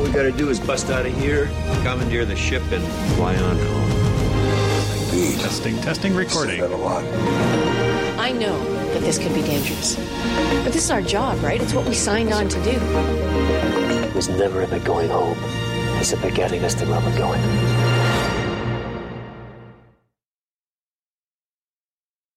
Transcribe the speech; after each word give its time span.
All 0.00 0.06
we 0.06 0.12
gotta 0.12 0.32
do 0.32 0.48
is 0.48 0.58
bust 0.58 0.88
out 0.88 1.04
of 1.04 1.12
here, 1.12 1.50
commandeer 1.82 2.24
the 2.24 2.34
ship, 2.34 2.62
and 2.72 2.82
fly 3.16 3.36
on 3.36 3.58
home. 3.58 3.90
Testing, 5.38 5.76
testing, 5.82 6.14
recording. 6.14 6.62
I 8.18 8.32
know 8.32 8.58
that 8.94 9.00
this 9.02 9.18
could 9.18 9.34
be 9.34 9.42
dangerous. 9.42 9.96
But 10.64 10.72
this 10.72 10.84
is 10.84 10.90
our 10.90 11.02
job, 11.02 11.42
right? 11.42 11.60
It's 11.60 11.74
what 11.74 11.86
we 11.86 11.92
signed 11.92 12.32
on 12.32 12.48
to 12.48 12.64
do. 12.64 12.70
It 12.70 14.14
was 14.14 14.30
never 14.30 14.62
about 14.62 14.84
going 14.84 15.10
home. 15.10 15.36
It's 16.00 16.14
about 16.14 16.32
getting 16.32 16.64
us 16.64 16.72
to 16.76 16.86
where 16.86 17.00
we're 17.00 17.18
going. 17.18 17.89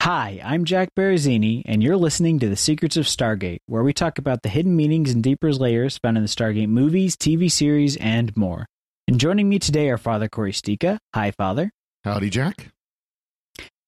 Hi, 0.03 0.41
I'm 0.43 0.65
Jack 0.65 0.89
Barazzini, 0.97 1.61
and 1.63 1.81
you're 1.81 1.95
listening 1.95 2.37
to 2.39 2.49
The 2.49 2.57
Secrets 2.57 2.97
of 2.97 3.05
Stargate, 3.05 3.59
where 3.67 3.83
we 3.83 3.93
talk 3.93 4.17
about 4.17 4.41
the 4.41 4.49
hidden 4.49 4.75
meanings 4.75 5.11
and 5.11 5.23
deeper 5.23 5.53
layers 5.53 5.97
found 5.97 6.17
in 6.17 6.23
the 6.23 6.27
Stargate 6.27 6.67
movies, 6.67 7.15
TV 7.15 7.49
series, 7.49 7.95
and 7.95 8.35
more. 8.35 8.65
And 9.07 9.17
joining 9.17 9.47
me 9.47 9.59
today 9.59 9.89
are 9.89 9.97
Father 9.97 10.27
Cory 10.27 10.51
Sticha. 10.51 10.97
Hi, 11.15 11.31
Father. 11.31 11.71
Howdy, 12.03 12.29
Jack. 12.31 12.73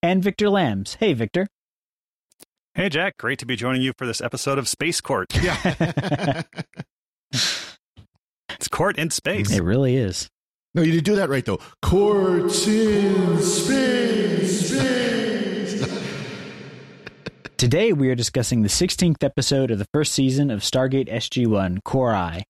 And 0.02 0.24
Victor 0.24 0.48
Lambs. 0.48 0.94
Hey, 0.94 1.12
Victor. 1.12 1.48
Hey, 2.72 2.88
Jack. 2.88 3.18
Great 3.18 3.38
to 3.40 3.44
be 3.44 3.54
joining 3.54 3.82
you 3.82 3.92
for 3.98 4.06
this 4.06 4.22
episode 4.22 4.56
of 4.56 4.68
Space 4.68 5.02
Court. 5.02 5.26
Yeah. 5.42 6.44
It's 8.48 8.68
court 8.68 8.96
in 8.96 9.10
space. 9.10 9.52
It 9.52 9.62
really 9.62 9.96
is. 9.96 10.30
no, 10.72 10.80
you 10.80 10.92
didn't 10.92 11.04
do 11.04 11.16
that 11.16 11.28
right, 11.28 11.44
though. 11.44 11.60
Courts 11.82 12.66
in 12.66 13.42
space, 13.42 13.64
space. 13.64 14.25
Today 17.58 17.94
we 17.94 18.10
are 18.10 18.14
discussing 18.14 18.60
the 18.60 18.68
16th 18.68 19.24
episode 19.24 19.70
of 19.70 19.78
the 19.78 19.86
first 19.90 20.12
season 20.12 20.50
of 20.50 20.60
Stargate 20.60 21.10
SG-1, 21.10 21.82
Cor-ai. 21.84 22.44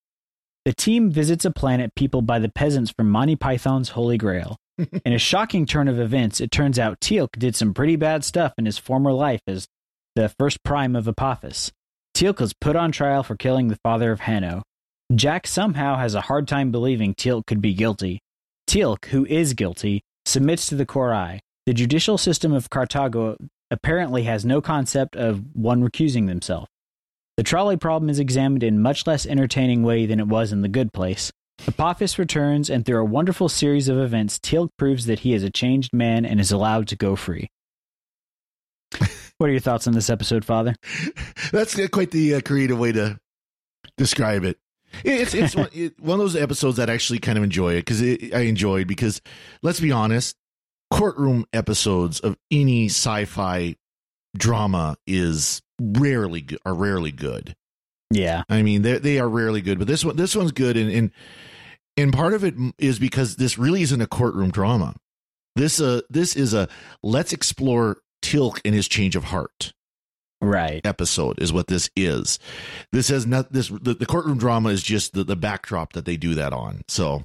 The 0.64 0.72
team 0.72 1.12
visits 1.12 1.44
a 1.44 1.52
planet 1.52 1.94
peopled 1.94 2.26
by 2.26 2.40
the 2.40 2.48
peasants 2.48 2.90
from 2.90 3.08
Monty 3.08 3.36
Python's 3.36 3.90
Holy 3.90 4.18
Grail. 4.18 4.56
in 5.04 5.12
a 5.12 5.18
shocking 5.18 5.64
turn 5.64 5.86
of 5.86 6.00
events, 6.00 6.40
it 6.40 6.50
turns 6.50 6.76
out 6.76 6.98
Teal'c 6.98 7.38
did 7.38 7.54
some 7.54 7.72
pretty 7.72 7.94
bad 7.94 8.24
stuff 8.24 8.52
in 8.58 8.66
his 8.66 8.78
former 8.78 9.12
life 9.12 9.42
as 9.46 9.68
the 10.16 10.28
first 10.28 10.64
prime 10.64 10.96
of 10.96 11.06
Apophis. 11.06 11.70
Teal'c 12.12 12.40
was 12.40 12.52
put 12.52 12.74
on 12.74 12.90
trial 12.90 13.22
for 13.22 13.36
killing 13.36 13.68
the 13.68 13.78
father 13.84 14.10
of 14.10 14.18
Hanno. 14.18 14.64
Jack 15.14 15.46
somehow 15.46 15.98
has 15.98 16.16
a 16.16 16.22
hard 16.22 16.48
time 16.48 16.72
believing 16.72 17.14
Teal'c 17.14 17.46
could 17.46 17.62
be 17.62 17.74
guilty. 17.74 18.18
Teal'c, 18.68 19.04
who 19.04 19.24
is 19.26 19.54
guilty, 19.54 20.02
submits 20.24 20.66
to 20.66 20.74
the 20.74 20.84
Cor-ai. 20.84 21.38
The 21.64 21.74
judicial 21.74 22.18
system 22.18 22.52
of 22.52 22.70
Cartago 22.70 23.36
apparently 23.70 24.24
has 24.24 24.44
no 24.44 24.60
concept 24.60 25.16
of 25.16 25.42
one 25.54 25.82
recusing 25.82 26.26
themselves. 26.26 26.68
The 27.36 27.42
trolley 27.42 27.76
problem 27.76 28.08
is 28.08 28.18
examined 28.18 28.62
in 28.62 28.80
much 28.80 29.06
less 29.06 29.26
entertaining 29.26 29.82
way 29.82 30.06
than 30.06 30.20
it 30.20 30.26
was 30.28 30.52
in 30.52 30.62
The 30.62 30.68
Good 30.68 30.92
Place. 30.92 31.30
Apophis 31.66 32.18
returns, 32.18 32.70
and 32.70 32.84
through 32.84 33.00
a 33.00 33.04
wonderful 33.04 33.48
series 33.48 33.88
of 33.88 33.98
events, 33.98 34.38
Teal'c 34.38 34.70
proves 34.78 35.06
that 35.06 35.20
he 35.20 35.34
is 35.34 35.42
a 35.42 35.50
changed 35.50 35.92
man 35.92 36.24
and 36.24 36.40
is 36.40 36.52
allowed 36.52 36.88
to 36.88 36.96
go 36.96 37.16
free. 37.16 37.50
what 39.38 39.48
are 39.48 39.52
your 39.52 39.60
thoughts 39.60 39.86
on 39.86 39.94
this 39.94 40.10
episode, 40.10 40.44
Father? 40.44 40.74
That's 41.52 41.74
quite 41.88 42.10
the 42.10 42.36
uh, 42.36 42.40
creative 42.40 42.78
way 42.78 42.92
to 42.92 43.18
describe 43.96 44.44
it. 44.44 44.58
It's 45.04 45.34
it's 45.34 45.56
one, 45.56 45.68
it, 45.72 45.98
one 46.00 46.20
of 46.20 46.24
those 46.24 46.36
episodes 46.36 46.76
that 46.76 46.88
I 46.88 46.94
actually 46.94 47.18
kind 47.18 47.36
of 47.36 47.44
enjoy 47.44 47.74
it 47.74 47.84
because 47.84 48.02
I 48.02 48.42
enjoyed 48.42 48.86
because 48.86 49.20
let's 49.62 49.80
be 49.80 49.92
honest, 49.92 50.36
courtroom 50.90 51.46
episodes 51.52 52.20
of 52.20 52.36
any 52.50 52.86
sci-fi 52.86 53.76
drama 54.36 54.96
is 55.06 55.62
rarely 55.80 56.40
good 56.40 56.58
are 56.64 56.74
rarely 56.74 57.12
good. 57.12 57.54
Yeah, 58.10 58.44
I 58.48 58.62
mean 58.62 58.82
they 58.82 58.98
they 58.98 59.18
are 59.18 59.28
rarely 59.28 59.60
good, 59.60 59.78
but 59.78 59.88
this 59.88 60.04
one 60.04 60.16
this 60.16 60.36
one's 60.36 60.52
good 60.52 60.76
and 60.76 60.90
and 60.90 61.10
and 61.96 62.12
part 62.12 62.34
of 62.34 62.44
it 62.44 62.54
is 62.78 62.98
because 62.98 63.36
this 63.36 63.58
really 63.58 63.82
isn't 63.82 64.00
a 64.00 64.06
courtroom 64.06 64.50
drama. 64.50 64.94
This 65.56 65.80
uh 65.80 66.02
this 66.08 66.36
is 66.36 66.54
a 66.54 66.68
let's 67.02 67.32
explore 67.32 67.98
Teal'c 68.22 68.60
and 68.64 68.74
his 68.74 68.88
change 68.88 69.16
of 69.16 69.24
heart 69.24 69.72
right. 70.40 70.84
episode 70.84 71.40
is 71.40 71.52
what 71.52 71.66
this 71.66 71.90
is. 71.96 72.38
This 72.92 73.08
has 73.08 73.26
not 73.26 73.52
this 73.52 73.68
the, 73.68 73.94
the 73.94 74.06
courtroom 74.06 74.38
drama 74.38 74.70
is 74.70 74.82
just 74.82 75.12
the, 75.14 75.24
the 75.24 75.36
backdrop 75.36 75.92
that 75.94 76.04
they 76.04 76.16
do 76.16 76.34
that 76.34 76.52
on. 76.52 76.82
So 76.88 77.24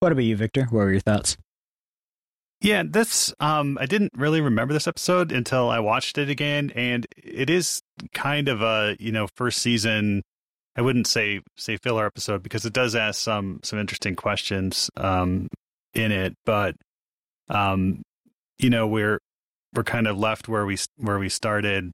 What 0.00 0.12
about 0.12 0.24
you, 0.24 0.36
Victor? 0.36 0.64
What 0.64 0.84
were 0.84 0.92
your 0.92 1.00
thoughts? 1.00 1.36
Yeah, 2.64 2.82
this 2.82 3.34
um 3.40 3.76
I 3.78 3.84
didn't 3.84 4.12
really 4.16 4.40
remember 4.40 4.72
this 4.72 4.88
episode 4.88 5.32
until 5.32 5.68
I 5.68 5.80
watched 5.80 6.16
it 6.16 6.30
again 6.30 6.72
and 6.74 7.06
it 7.14 7.50
is 7.50 7.82
kind 8.14 8.48
of 8.48 8.62
a, 8.62 8.96
you 8.98 9.12
know, 9.12 9.26
first 9.36 9.58
season 9.58 10.22
I 10.74 10.80
wouldn't 10.80 11.06
say 11.06 11.42
say 11.58 11.76
filler 11.76 12.06
episode 12.06 12.42
because 12.42 12.64
it 12.64 12.72
does 12.72 12.96
ask 12.96 13.20
some 13.20 13.60
some 13.62 13.78
interesting 13.78 14.16
questions 14.16 14.88
um 14.96 15.48
in 15.92 16.10
it, 16.10 16.36
but 16.46 16.74
um 17.50 18.00
you 18.58 18.70
know, 18.70 18.86
we're 18.86 19.18
we're 19.74 19.84
kind 19.84 20.06
of 20.06 20.18
left 20.18 20.48
where 20.48 20.64
we 20.64 20.78
where 20.96 21.18
we 21.18 21.28
started 21.28 21.92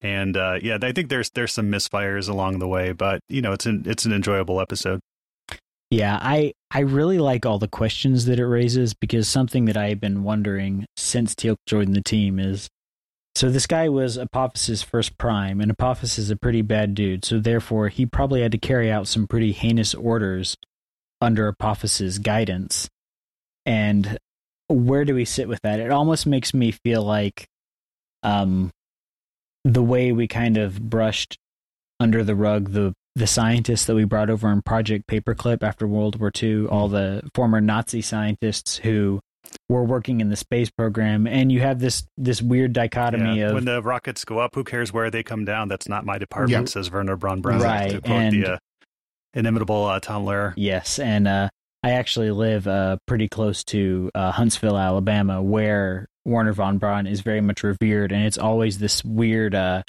and 0.00 0.36
uh 0.36 0.58
yeah, 0.60 0.78
I 0.82 0.90
think 0.90 1.10
there's 1.10 1.30
there's 1.30 1.52
some 1.52 1.70
misfires 1.70 2.28
along 2.28 2.58
the 2.58 2.66
way, 2.66 2.90
but 2.90 3.20
you 3.28 3.40
know, 3.40 3.52
it's 3.52 3.66
an 3.66 3.84
it's 3.86 4.04
an 4.04 4.12
enjoyable 4.12 4.60
episode. 4.60 4.98
Yeah, 5.90 6.18
I 6.20 6.52
I 6.70 6.80
really 6.80 7.18
like 7.18 7.46
all 7.46 7.58
the 7.58 7.68
questions 7.68 8.26
that 8.26 8.38
it 8.38 8.46
raises 8.46 8.92
because 8.92 9.26
something 9.26 9.64
that 9.66 9.76
I've 9.76 10.00
been 10.00 10.22
wondering 10.22 10.86
since 10.96 11.34
Teal'c 11.34 11.56
joined 11.66 11.94
the 11.94 12.02
team 12.02 12.38
is 12.38 12.68
so 13.34 13.50
this 13.50 13.66
guy 13.66 13.88
was 13.88 14.18
Apophis's 14.18 14.82
first 14.82 15.16
prime, 15.16 15.60
and 15.60 15.70
Apophis 15.70 16.18
is 16.18 16.28
a 16.30 16.36
pretty 16.36 16.60
bad 16.60 16.94
dude, 16.94 17.24
so 17.24 17.38
therefore 17.38 17.88
he 17.88 18.04
probably 18.04 18.42
had 18.42 18.52
to 18.52 18.58
carry 18.58 18.90
out 18.90 19.06
some 19.06 19.26
pretty 19.28 19.52
heinous 19.52 19.94
orders 19.94 20.56
under 21.20 21.46
Apophis's 21.48 22.18
guidance. 22.18 22.88
And 23.64 24.18
where 24.68 25.04
do 25.04 25.14
we 25.14 25.24
sit 25.24 25.48
with 25.48 25.60
that? 25.62 25.80
It 25.80 25.90
almost 25.90 26.26
makes 26.26 26.52
me 26.52 26.70
feel 26.72 27.02
like 27.02 27.46
um 28.22 28.70
the 29.64 29.82
way 29.82 30.12
we 30.12 30.26
kind 30.26 30.58
of 30.58 30.90
brushed 30.90 31.38
under 32.00 32.24
the 32.24 32.34
rug 32.34 32.72
the 32.72 32.92
the 33.14 33.26
scientists 33.26 33.86
that 33.86 33.94
we 33.94 34.04
brought 34.04 34.30
over 34.30 34.50
in 34.50 34.62
Project 34.62 35.06
Paperclip 35.08 35.62
after 35.62 35.86
World 35.86 36.20
War 36.20 36.30
II, 36.40 36.66
all 36.66 36.88
the 36.88 37.22
former 37.34 37.60
Nazi 37.60 38.00
scientists 38.02 38.76
who 38.78 39.20
were 39.68 39.82
working 39.84 40.20
in 40.20 40.28
the 40.28 40.36
space 40.36 40.70
program, 40.70 41.26
and 41.26 41.50
you 41.50 41.60
have 41.60 41.78
this 41.80 42.06
this 42.16 42.40
weird 42.42 42.72
dichotomy 42.72 43.38
Yeah, 43.40 43.48
of 43.48 43.54
when 43.54 43.64
the 43.64 43.82
rockets 43.82 44.24
go 44.24 44.38
up, 44.38 44.54
who 44.54 44.62
cares 44.62 44.92
where 44.92 45.10
they 45.10 45.22
come 45.22 45.44
down? 45.44 45.68
That's 45.68 45.88
not 45.88 46.04
my 46.04 46.18
department, 46.18 46.68
Yeah. 46.68 46.70
says 46.70 46.90
Werner 46.90 47.16
von 47.16 47.40
Braun 47.40 47.58
Brown. 47.58 47.62
Right, 47.72 47.90
To 47.92 48.00
quote 48.00 48.16
and- 48.16 48.42
the 48.44 48.52
uh, 48.54 48.58
inimitable 49.34 49.84
uh, 49.86 50.00
Tom 50.00 50.24
Lehrer. 50.24 50.52
yes, 50.56 50.98
and 50.98 51.26
uh, 51.26 51.48
I 51.82 51.92
actually 51.92 52.30
live 52.30 52.66
uh, 52.68 52.98
pretty 53.06 53.28
close 53.28 53.64
to 53.64 54.10
uh, 54.14 54.32
Huntsville, 54.32 54.76
Alabama, 54.76 55.42
where 55.42 56.06
Werner 56.24 56.52
von 56.52 56.76
Braun 56.78 57.06
is 57.06 57.20
very 57.22 57.40
much 57.40 57.62
revered, 57.62 58.12
and 58.12 58.24
it's 58.24 58.38
always 58.38 58.78
this 58.78 59.02
weird, 59.04 59.54
uh, 59.54 59.82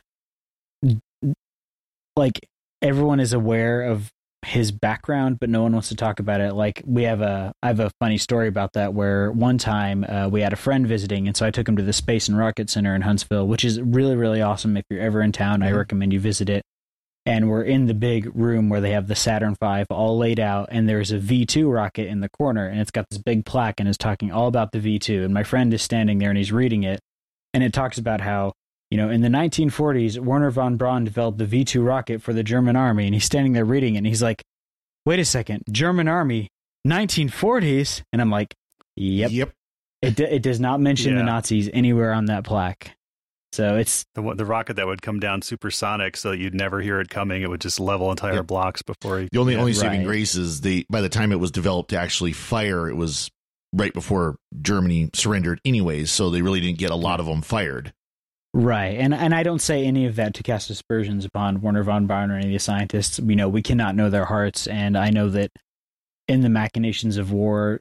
like 2.16 2.40
everyone 2.82 3.20
is 3.20 3.34
aware 3.34 3.84
of 3.84 4.12
his 4.46 4.72
background, 4.72 5.38
but 5.40 5.50
no 5.50 5.64
one 5.64 5.74
wants 5.74 5.90
to 5.90 5.96
talk 5.96 6.20
about 6.20 6.40
it. 6.40 6.54
Like 6.54 6.82
we 6.86 7.04
have 7.04 7.22
a, 7.22 7.52
I 7.62 7.68
have 7.68 7.82
a 7.82 7.92
funny 8.00 8.18
story 8.18 8.48
about 8.48 8.74
that 8.74 8.94
where 8.94 9.32
one 9.32 9.58
time 9.58 10.06
uh, 10.08 10.30
we 10.32 10.42
had 10.42 10.54
a 10.54 10.58
friend 10.58 10.88
visiting, 10.88 11.28
and 11.28 11.36
so 11.36 11.46
I 11.46 11.52
took 11.52 11.68
him 11.68 11.76
to 11.76 11.84
the 11.84 11.92
Space 11.94 12.30
and 12.30 12.38
Rocket 12.38 12.70
Center 12.70 12.96
in 12.96 13.02
Huntsville, 13.02 13.48
which 13.48 13.66
is 13.66 13.82
really 13.82 14.16
really 14.16 14.42
awesome. 14.42 14.78
If 14.78 14.86
you're 14.90 15.02
ever 15.02 15.22
in 15.22 15.32
town, 15.34 15.62
I 15.62 15.72
Mhm. 15.72 15.78
recommend 15.78 16.14
you 16.14 16.20
visit 16.20 16.50
it. 16.50 16.64
And 17.26 17.50
we're 17.50 17.64
in 17.64 17.86
the 17.86 17.94
big 17.94 18.32
room 18.34 18.70
where 18.70 18.80
they 18.82 18.92
have 18.92 19.08
the 19.08 19.16
Saturn 19.16 19.56
V 19.62 19.84
all 19.90 20.18
laid 20.18 20.40
out, 20.40 20.70
and 20.72 20.88
there's 20.88 21.12
a 21.12 21.20
V2 21.20 21.70
rocket 21.70 22.08
in 22.08 22.22
the 22.22 22.30
corner, 22.30 22.66
and 22.66 22.80
it's 22.80 22.92
got 22.92 23.10
this 23.10 23.20
big 23.20 23.46
plaque, 23.46 23.80
and 23.82 23.90
it's 23.90 23.98
talking 23.98 24.32
all 24.32 24.48
about 24.48 24.72
the 24.72 24.80
V2. 24.80 25.26
And 25.26 25.34
my 25.34 25.44
friend 25.44 25.74
is 25.74 25.82
standing 25.82 26.18
there, 26.18 26.30
and 26.30 26.38
he's 26.38 26.54
reading 26.54 26.84
it, 26.84 27.02
and 27.54 27.62
it 27.62 27.74
talks 27.74 27.98
about 27.98 28.22
how 28.22 28.54
you 28.92 28.98
know, 28.98 29.10
in 29.10 29.22
the 29.22 29.28
1940s, 29.30 30.18
Werner 30.20 30.50
von 30.52 30.76
Braun 30.78 31.04
developed 31.04 31.38
the 31.38 31.46
V 31.46 31.64
2 31.64 31.82
rocket 31.82 32.22
for 32.22 32.34
the 32.34 32.44
German 32.44 32.76
army, 32.76 33.06
and 33.06 33.14
he's 33.14 33.26
standing 33.26 33.54
there 33.54 33.66
reading 33.66 33.96
it, 33.96 34.00
and 34.00 34.08
he's 34.08 34.22
like, 34.24 34.44
wait 35.06 35.20
a 35.20 35.26
second, 35.26 35.64
German 35.72 36.08
army, 36.08 36.50
1940s? 36.88 38.02
And 38.12 38.22
I'm 38.22 38.30
like, 38.32 38.54
yep. 38.96 39.32
yep. 39.32 39.52
It, 40.02 40.16
d- 40.16 40.24
it 40.24 40.42
does 40.42 40.60
not 40.60 40.80
mention 40.80 41.16
the 41.16 41.24
Nazis 41.24 41.70
anywhere 41.74 42.14
on 42.14 42.26
that 42.26 42.44
plaque. 42.46 42.92
So 43.52 43.78
it's 43.78 44.06
the 44.14 44.22
the 44.36 44.46
rocket 44.46 44.76
that 44.76 44.86
would 44.86 45.02
come 45.02 45.20
down 45.20 45.42
supersonic, 45.42 46.16
so 46.16 46.30
that 46.32 46.38
you'd 46.38 46.54
never 46.54 46.82
hear 46.82 47.00
it 47.02 47.10
coming. 47.10 47.42
It 47.42 47.50
would 47.50 47.60
just 47.62 47.80
level 47.80 48.12
entire 48.12 48.36
Yeah. 48.36 48.42
blocks 48.44 48.84
before. 48.84 49.22
You, 49.22 49.28
The 49.32 49.40
only 49.40 49.54
yeah. 49.56 49.60
only 49.60 49.74
saving 49.74 50.00
Right. 50.02 50.06
grace 50.08 50.36
is 50.36 50.62
the 50.62 50.86
by 50.90 51.02
the 51.02 51.10
time 51.10 51.32
it 51.32 51.40
was 51.40 51.50
developed 51.50 51.90
to 51.90 51.98
actually 51.98 52.32
fire, 52.32 52.88
it 52.88 52.96
was 52.96 53.30
right 53.74 53.92
before 53.92 54.36
Germany 54.62 55.10
surrendered, 55.16 55.60
anyways. 55.66 56.12
So 56.12 56.30
they 56.30 56.44
really 56.44 56.60
didn't 56.62 56.78
get 56.78 56.92
a 56.92 56.96
lot 56.96 57.20
of 57.20 57.26
them 57.26 57.42
fired. 57.42 57.92
Right, 58.54 58.98
and 58.98 59.14
and 59.14 59.34
I 59.34 59.44
don't 59.44 59.62
say 59.62 59.86
any 59.86 60.06
of 60.06 60.16
that 60.16 60.34
to 60.36 60.44
cast 60.44 60.70
aspersions 60.70 61.26
upon 61.26 61.62
Werner 61.62 61.84
von 61.84 62.08
Braun 62.08 62.32
or 62.32 62.36
any 62.36 62.48
of 62.48 62.54
the 62.54 62.60
scientists. 62.60 63.20
You 63.20 63.36
know, 63.36 63.50
we 63.50 63.62
cannot 63.62 63.96
know 63.96 64.10
their 64.10 64.26
hearts, 64.26 64.68
and 64.68 64.98
I 64.98 65.10
know 65.10 65.30
that 65.30 65.52
in 66.28 66.42
the 66.42 66.50
machinations 66.50 67.18
of 67.18 67.32
war, 67.32 67.80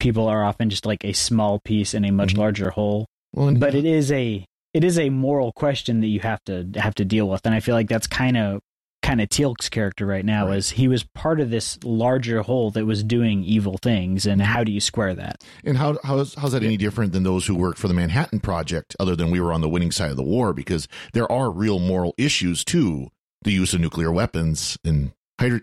people 0.00 0.26
are 0.28 0.44
often 0.44 0.70
just 0.70 0.86
like 0.86 1.04
a 1.04 1.12
small 1.12 1.60
piece 1.60 1.94
in 1.94 2.04
a 2.04 2.10
much 2.12 2.34
Mhm. 2.34 2.38
larger 2.38 2.70
whole. 2.70 3.06
Well, 3.32 3.54
But 3.54 3.74
it 3.74 3.84
is 3.84 4.10
a 4.12 4.44
it 4.74 4.84
is 4.84 4.98
a 4.98 5.10
moral 5.10 5.52
question 5.52 6.00
that 6.00 6.06
you 6.08 6.20
have 6.20 6.42
to 6.44 6.66
have 6.76 6.94
to 6.96 7.04
deal 7.04 7.28
with, 7.28 7.44
and 7.44 7.54
I 7.54 7.60
feel 7.60 7.74
like 7.74 7.88
that's 7.88 8.06
kind 8.06 8.36
of 8.36 8.60
kind 9.02 9.20
of 9.20 9.28
Teal'c's 9.28 9.68
character 9.68 10.06
right 10.06 10.24
now 10.24 10.46
Right. 10.46 10.58
is 10.58 10.70
he 10.70 10.86
was 10.88 11.02
part 11.14 11.40
of 11.40 11.50
this 11.50 11.76
larger 11.82 12.42
whole 12.42 12.70
that 12.70 12.86
was 12.86 13.02
doing 13.02 13.42
evil 13.44 13.76
things, 13.78 14.26
and 14.26 14.40
how 14.40 14.62
do 14.64 14.70
you 14.72 14.80
square 14.80 15.14
that? 15.14 15.42
And 15.64 15.76
how 15.76 15.98
how's 16.04 16.34
how's 16.34 16.52
that 16.52 16.62
any 16.62 16.76
different 16.76 17.12
than 17.12 17.22
those 17.24 17.46
who 17.46 17.54
worked 17.54 17.78
for 17.78 17.88
the 17.88 17.94
Manhattan 17.94 18.40
Project? 18.40 18.94
Other 19.00 19.16
than 19.16 19.30
we 19.30 19.40
were 19.40 19.52
on 19.52 19.60
the 19.60 19.68
winning 19.68 19.90
side 19.90 20.10
of 20.10 20.16
the 20.16 20.22
war, 20.22 20.52
because 20.52 20.86
there 21.12 21.30
are 21.30 21.50
real 21.50 21.78
moral 21.78 22.14
issues 22.16 22.64
to 22.66 23.08
the 23.42 23.50
use 23.52 23.74
of 23.74 23.80
nuclear 23.80 24.12
weapons 24.12 24.78
and 24.84 25.12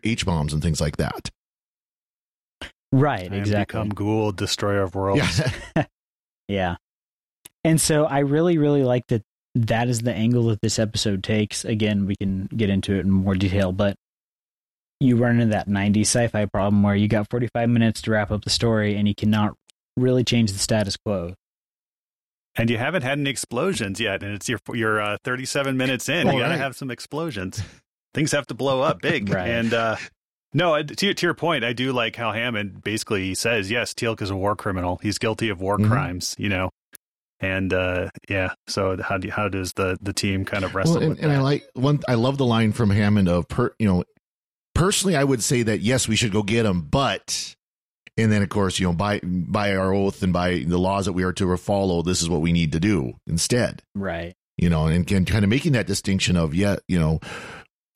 H 0.03 0.25
bombs 0.25 0.51
and 0.51 0.62
things 0.62 0.81
like 0.81 0.97
that. 0.97 1.30
Right, 2.92 3.25
And 3.27 3.35
exactly. 3.35 3.83
Become 3.83 3.92
Goa'uld, 3.94 4.35
destroyer 4.35 4.81
of 4.81 4.95
worlds. 4.95 5.42
Yeah, 5.75 5.85
Yeah. 6.47 6.75
And 7.63 7.80
so 7.80 8.06
I 8.06 8.19
really, 8.19 8.57
really 8.57 8.83
like 8.83 9.06
that 9.07 9.21
that 9.55 9.89
is 9.89 10.01
the 10.01 10.13
angle 10.13 10.43
that 10.47 10.61
this 10.61 10.79
episode 10.79 11.23
takes. 11.23 11.65
Again, 11.65 12.05
we 12.05 12.15
can 12.15 12.45
get 12.55 12.69
into 12.69 12.93
it 12.95 12.99
in 13.01 13.11
more 13.11 13.35
detail, 13.35 13.71
but 13.71 13.95
you 14.99 15.15
run 15.15 15.39
into 15.39 15.53
that 15.53 15.67
90s 15.67 16.01
sci 16.01 16.27
fi 16.27 16.45
problem 16.45 16.83
where 16.83 16.95
you 16.95 17.07
got 17.07 17.29
45 17.29 17.69
minutes 17.69 18.01
to 18.03 18.11
wrap 18.11 18.31
up 18.31 18.43
the 18.43 18.49
story 18.49 18.95
and 18.95 19.07
you 19.07 19.15
cannot 19.15 19.55
really 19.97 20.23
change 20.23 20.51
the 20.51 20.59
status 20.59 20.97
quo. 20.97 21.33
And 22.55 22.69
you 22.69 22.77
haven't 22.77 23.03
had 23.03 23.17
any 23.19 23.29
explosions 23.29 23.99
yet, 24.01 24.21
and 24.23 24.33
it's 24.33 24.49
your 24.49 24.59
your 24.73 24.99
uh, 24.99 25.17
37 25.23 25.77
minutes 25.77 26.09
in. 26.09 26.27
You 26.27 26.33
got 26.33 26.39
to 26.39 26.43
right. 26.49 26.59
have 26.59 26.75
some 26.75 26.91
explosions. 26.91 27.61
Things 28.13 28.31
have 28.33 28.47
to 28.47 28.53
blow 28.53 28.81
up 28.81 29.01
big. 29.01 29.29
Right. 29.29 29.49
And 29.49 29.73
uh, 29.73 29.95
no, 30.53 30.81
to, 30.81 31.13
to 31.13 31.25
your 31.25 31.35
point, 31.35 31.63
I 31.63 31.71
do 31.73 31.93
like 31.93 32.15
how 32.17 32.31
Hammond 32.33 32.83
basically 32.83 33.35
says, 33.35 33.71
yes, 33.71 33.93
Teal'c 33.93 34.21
is 34.21 34.29
a 34.31 34.35
war 34.35 34.55
criminal. 34.55 34.99
He's 35.01 35.17
guilty 35.19 35.47
of 35.49 35.61
war 35.61 35.77
Mhm. 35.77 35.87
crimes. 35.87 36.35
You 36.37 36.49
know. 36.49 36.69
And 37.41 37.74
uh, 37.74 38.09
yeah, 38.27 38.53
so 38.68 39.01
how 39.01 39.18
do 39.18 39.30
how 39.30 39.47
does 39.47 39.74
the 39.74 39.97
the 40.01 40.13
team 40.13 40.45
kind 40.45 40.65
of 40.65 40.75
wrestle 40.75 40.95
well, 40.95 41.03
and, 41.03 41.09
with 41.12 41.24
and 41.24 41.31
I 41.31 41.39
like 41.41 41.69
one. 41.74 42.00
I 42.07 42.15
love 42.15 42.38
the 42.38 42.45
line 42.45 42.71
from 42.71 42.89
Hammond 42.89 43.30
of 43.30 43.47
per, 43.47 43.74
you 43.80 43.88
know, 43.88 44.03
personally, 44.75 45.15
I 45.15 45.24
would 45.24 45.41
say 45.41 45.63
that 45.63 45.80
yes, 45.81 46.07
we 46.07 46.15
should 46.15 46.31
go 46.31 46.44
get 46.44 46.65
him, 46.65 46.81
but. 46.81 47.56
And 48.18 48.30
then, 48.33 48.41
of 48.41 48.50
course, 48.50 48.80
you 48.80 48.86
know, 48.86 48.91
by 48.91 49.21
by 49.24 49.74
our 49.74 49.94
oath 49.94 50.21
and 50.24 50.33
by 50.33 50.65
the 50.68 50.77
laws 50.77 51.06
that 51.06 51.13
we 51.13 51.24
are 51.24 51.31
to 51.31 51.56
follow, 51.56 52.01
this 52.01 52.21
is 52.21 52.27
what 52.27 52.41
we 52.41 52.51
need 52.51 52.74
to 52.74 52.80
do 52.81 53.13
instead. 53.25 53.81
Right. 53.95 54.35
you 54.59 54.69
know, 54.69 54.88
and, 54.88 55.09
and 55.09 55.25
kind 55.25 55.44
of 55.45 55.50
making 55.50 55.71
that 55.71 55.88
distinction 55.88 56.35
of, 56.35 56.53
yeah, 56.53 56.75
you 56.88 57.00
know, 57.00 57.19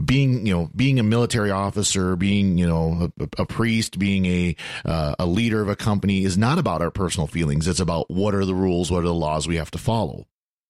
being, 0.03 0.45
you 0.45 0.53
know, 0.53 0.69
being 0.75 0.99
a 0.99 1.03
military 1.03 1.51
officer, 1.51 2.15
being, 2.15 2.57
you 2.57 2.67
know, 2.67 3.11
a, 3.19 3.41
a 3.41 3.45
priest, 3.45 3.99
being 3.99 4.25
a, 4.25 4.55
uh, 4.85 5.15
a 5.19 5.25
leader 5.25 5.61
of 5.61 5.69
a 5.69 5.75
company 5.75 6.23
is 6.23 6.37
not 6.37 6.57
about 6.57 6.81
our 6.81 6.91
personal 6.91 7.27
feelings. 7.27 7.67
It's 7.67 7.79
about 7.79 8.09
what 8.09 8.35
are 8.35 8.45
the 8.45 8.55
rules, 8.55 8.91
what 8.91 8.99
are 8.99 9.07
the 9.07 9.13
laws 9.13 9.47
we 9.47 9.57
have 9.57 9.71
to 9.71 9.77
follow. 9.77 10.25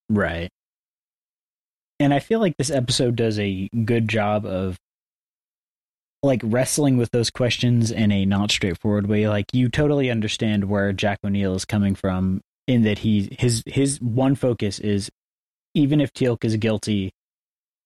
Right. 0.08 0.50
And 2.00 2.12
I 2.12 2.18
feel 2.18 2.40
like 2.40 2.56
this 2.56 2.70
episode 2.70 3.16
does 3.16 3.38
a 3.38 3.68
good 3.84 4.08
job 4.08 4.44
of 4.44 4.78
like 6.22 6.40
wrestling 6.42 6.96
with 6.96 7.10
those 7.10 7.30
questions 7.30 7.90
in 7.90 8.10
a 8.10 8.24
not 8.24 8.50
straightforward 8.50 9.06
way. 9.06 9.28
Like 9.28 9.46
you 9.52 9.68
totally 9.68 10.10
understand 10.10 10.64
where 10.64 10.92
Jack 10.92 11.20
O'Neill 11.24 11.54
is 11.54 11.64
coming 11.64 11.94
from 11.94 12.40
in 12.66 12.82
that 12.82 12.98
he 12.98 13.36
his 13.38 13.62
his 13.66 14.00
one 14.00 14.34
focus 14.34 14.78
is 14.78 15.10
even 15.74 16.00
if 16.00 16.12
Teal'c 16.12 16.44
is 16.44 16.56
guilty, 16.56 17.12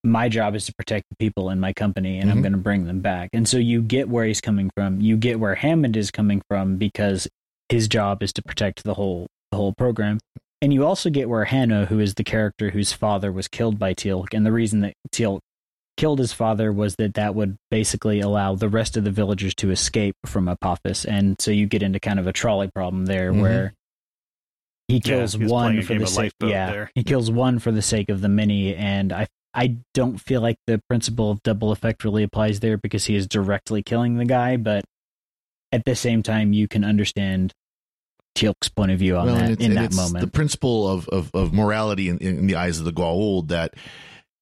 my 0.04 0.28
job 0.28 0.54
is 0.54 0.64
to 0.66 0.74
protect 0.74 1.06
the 1.10 1.16
people 1.16 1.50
in 1.50 1.58
my 1.60 1.72
company 1.72 2.18
and 2.18 2.30
I'm 2.30 2.38
Mhm. 2.38 2.42
going 2.42 2.52
to 2.52 2.58
bring 2.58 2.84
them 2.86 3.00
back. 3.00 3.30
And 3.32 3.48
so 3.48 3.58
you 3.58 3.82
get 3.82 4.08
where 4.08 4.24
he's 4.24 4.40
coming 4.40 4.70
from. 4.76 5.00
You 5.00 5.16
get 5.16 5.40
where 5.40 5.56
Hammond 5.56 5.96
is 5.96 6.10
coming 6.10 6.40
from 6.48 6.76
because 6.76 7.26
his 7.68 7.88
job 7.88 8.22
is 8.22 8.32
to 8.34 8.42
protect 8.42 8.84
the 8.84 8.94
whole 8.94 9.26
the 9.50 9.56
whole 9.56 9.72
program. 9.72 10.18
And 10.60 10.72
you 10.74 10.84
also 10.84 11.08
get 11.10 11.28
where 11.28 11.44
Hannah, 11.46 11.86
who 11.86 12.00
is 12.00 12.14
the 12.14 12.24
character 12.24 12.70
whose 12.70 12.92
father 12.92 13.32
was 13.32 13.48
killed 13.48 13.78
by 13.78 13.94
Teal'c, 13.94 14.34
and 14.34 14.44
the 14.44 14.52
reason 14.52 14.80
that 14.80 14.92
Teal'c 15.10 15.40
killed 15.96 16.18
his 16.18 16.32
father 16.32 16.70
was 16.72 16.94
that 16.96 17.14
that 17.14 17.34
would 17.34 17.56
basically 17.70 18.20
allow 18.20 18.54
the 18.54 18.68
rest 18.68 18.96
of 18.96 19.04
the 19.04 19.10
villagers 19.10 19.54
to 19.56 19.70
escape 19.70 20.14
from 20.26 20.48
Apophis. 20.48 21.04
And 21.04 21.36
so 21.40 21.50
you 21.50 21.66
get 21.66 21.82
into 21.82 21.98
kind 21.98 22.18
of 22.20 22.26
a 22.26 22.32
trolley 22.32 22.68
problem 22.74 23.06
there 23.06 23.32
Mhm. 23.32 23.40
where 23.40 23.74
he 24.86 25.00
kills 25.00 25.34
he 25.34 25.46
one 25.46 25.82
for 25.82 25.94
the 25.98 26.06
sake 26.06 26.32
yeah, 26.42 26.70
there. 26.70 26.90
he 26.94 27.02
kills 27.04 27.30
one 27.30 27.58
for 27.58 27.72
the 27.72 27.82
sake 27.82 28.08
of 28.08 28.20
the 28.20 28.28
many 28.28 28.74
and 28.74 29.12
I 29.12 29.26
I 29.54 29.78
don't 29.94 30.18
feel 30.18 30.40
like 30.40 30.56
the 30.66 30.80
principle 30.88 31.30
of 31.30 31.42
double 31.42 31.72
effect 31.72 32.04
really 32.04 32.22
applies 32.22 32.60
there 32.60 32.76
because 32.76 33.06
he 33.06 33.16
is 33.16 33.26
directly 33.26 33.82
killing 33.82 34.16
the 34.16 34.24
guy, 34.24 34.56
but 34.56 34.84
at 35.72 35.84
the 35.84 35.94
same 35.96 36.22
time 36.22 36.52
you 36.52 36.68
can 36.68 36.84
understand 36.84 37.52
Teal'c's 38.36 38.68
point 38.68 38.90
of 38.92 38.98
view 38.98 39.16
on 39.16 39.28
and 39.28 39.36
that 39.38 39.50
it's- 39.50 39.66
in 39.66 39.74
that 39.74 39.84
it's 39.86 39.96
moment. 39.96 40.24
The 40.24 40.30
principle 40.30 40.86
of, 40.88 41.08
of, 41.08 41.30
of 41.34 41.52
morality 41.52 42.08
in, 42.08 42.18
in 42.18 42.46
the 42.46 42.54
eyes 42.56 42.78
of 42.78 42.84
the 42.84 42.92
Goa'uld 42.92 43.48
that, 43.48 43.74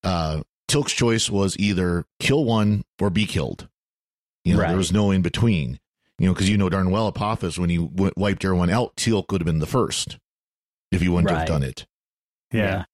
uh, 0.04 0.42
Teal'c's 0.68 0.92
choice 0.92 1.30
was 1.30 1.56
either 1.58 2.04
kill 2.18 2.44
one 2.44 2.82
or 3.00 3.08
be 3.08 3.24
killed. 3.24 3.68
You 4.44 4.54
know, 4.54 4.60
Right. 4.60 4.68
there 4.68 4.76
was 4.76 4.92
no 4.92 5.10
in 5.12 5.22
between. 5.22 5.78
You 6.18 6.26
know, 6.26 6.32
because 6.34 6.48
you 6.50 6.56
know 6.58 6.68
darn 6.68 6.90
well 6.90 7.06
Apophis 7.08 7.58
when 7.58 7.70
he 7.70 7.76
w- 7.78 8.12
wiped 8.16 8.44
everyone 8.44 8.70
out, 8.70 8.96
Teal'c 8.96 9.30
would 9.30 9.40
have 9.40 9.46
been 9.46 9.58
the 9.60 9.66
first 9.66 10.18
if 10.90 11.00
he 11.00 11.08
wouldn't 11.08 11.30
Right. 11.30 11.38
have 11.40 11.48
done 11.48 11.62
it. 11.62 11.86
yeah. 12.52 12.84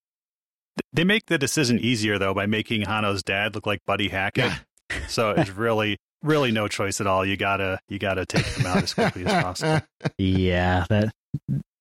They 0.93 1.05
make 1.05 1.27
the 1.27 1.39
decision 1.39 1.79
easier 1.79 2.19
though 2.19 2.35
by 2.35 2.47
making 2.47 2.83
Hanno's 2.83 3.23
dad 3.23 3.55
look 3.55 3.67
like 3.67 3.81
Buddy 3.87 4.09
Hackett. 4.09 4.45
Yeah. 4.47 4.59
So 5.09 5.31
it's 5.31 5.49
really, 5.49 5.97
really 6.23 6.51
no 6.53 6.69
choice 6.69 7.01
at 7.01 7.07
all. 7.07 7.25
You 7.25 7.39
gotta, 7.39 7.81
you 7.89 7.99
gotta 7.99 8.27
take 8.27 8.45
them 8.57 8.67
out 8.67 8.83
as 8.83 8.93
quickly 8.93 9.25
as 9.25 9.43
possible. 9.43 9.81
Yeah, 10.19 10.85
that 10.91 11.13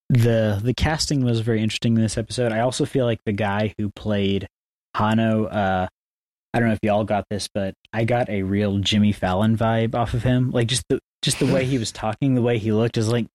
the 0.08 0.60
the 0.64 0.74
casting 0.74 1.24
was 1.26 1.42
very 1.42 1.62
interesting 1.62 1.96
in 1.98 2.02
this 2.02 2.18
episode. 2.18 2.54
I 2.54 2.62
also 2.62 2.86
feel 2.86 3.06
like 3.06 3.20
the 3.26 3.34
guy 3.34 3.74
who 3.78 3.90
played 3.90 4.48
Hanno, 4.96 5.46
uh, 5.46 5.88
I 6.54 6.60
don't 6.60 6.70
know 6.70 6.74
if 6.74 6.80
y'all 6.84 7.04
got 7.04 7.26
this, 7.30 7.50
but 7.54 7.74
I 7.92 8.06
got 8.06 8.30
a 8.30 8.44
real 8.44 8.78
Jimmy 8.80 9.12
Fallon 9.12 9.58
vibe 9.58 9.94
off 9.94 10.14
of 10.14 10.24
him. 10.24 10.52
Like 10.52 10.68
just 10.68 10.84
the 10.88 11.00
just 11.22 11.40
the 11.40 11.52
way 11.52 11.66
he 11.66 11.78
was 11.78 11.92
talking, 11.94 12.34
the 12.36 12.42
way 12.42 12.60
he 12.60 12.72
looked 12.72 12.98
is 12.98 13.10
like, 13.10 13.28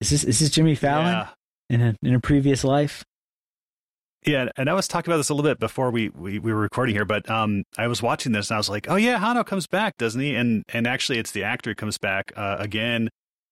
is 0.00 0.08
this 0.08 0.24
is 0.24 0.38
this 0.40 0.48
Jimmy 0.50 0.74
Fallon 0.74 1.06
Yeah. 1.12 1.28
in 1.68 1.82
a 1.82 1.96
in 2.02 2.14
a 2.14 2.20
previous 2.20 2.64
life? 2.64 3.04
Yeah, 4.26 4.48
and 4.56 4.68
I 4.68 4.74
was 4.74 4.88
talking 4.88 5.08
about 5.08 5.18
this 5.18 5.28
a 5.28 5.34
little 5.34 5.48
bit 5.48 5.60
before 5.60 5.92
we, 5.92 6.08
we, 6.08 6.40
we 6.40 6.52
were 6.52 6.60
recording 6.60 6.96
here, 6.96 7.04
but 7.04 7.30
um, 7.30 7.62
I 7.78 7.86
was 7.86 8.02
watching 8.02 8.32
this 8.32 8.50
and 8.50 8.56
I 8.56 8.58
was 8.58 8.68
like, 8.68 8.90
oh 8.90 8.96
yeah, 8.96 9.18
Hanno 9.18 9.44
comes 9.44 9.68
back, 9.68 9.96
doesn't 9.98 10.20
he? 10.20 10.34
And 10.34 10.64
and 10.72 10.84
actually, 10.84 11.18
it's 11.18 11.30
the 11.30 11.44
actor 11.44 11.70
who 11.70 11.74
comes 11.76 11.96
back 11.96 12.32
uh, 12.36 12.56
again 12.58 13.08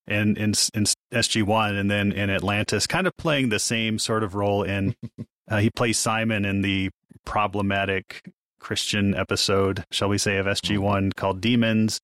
in 0.08 0.36
in 0.36 0.52
in 0.74 0.84
SG 1.12 1.44
One 1.44 1.76
and 1.76 1.88
then 1.88 2.10
in 2.10 2.28
Atlantis, 2.28 2.88
kind 2.88 3.06
of 3.06 3.16
playing 3.16 3.50
the 3.50 3.60
same 3.60 4.00
sort 4.00 4.24
of 4.24 4.34
role. 4.34 4.64
In 4.64 4.96
uh, 5.48 5.58
he 5.58 5.70
plays 5.70 5.96
Simon 5.96 6.44
in 6.44 6.62
the 6.62 6.90
problematic 7.24 8.28
Christian 8.58 9.14
episode, 9.14 9.84
shall 9.92 10.08
we 10.08 10.18
say, 10.18 10.38
of 10.38 10.46
SG 10.46 10.76
One 10.76 11.12
called 11.12 11.40
Demons, 11.40 12.00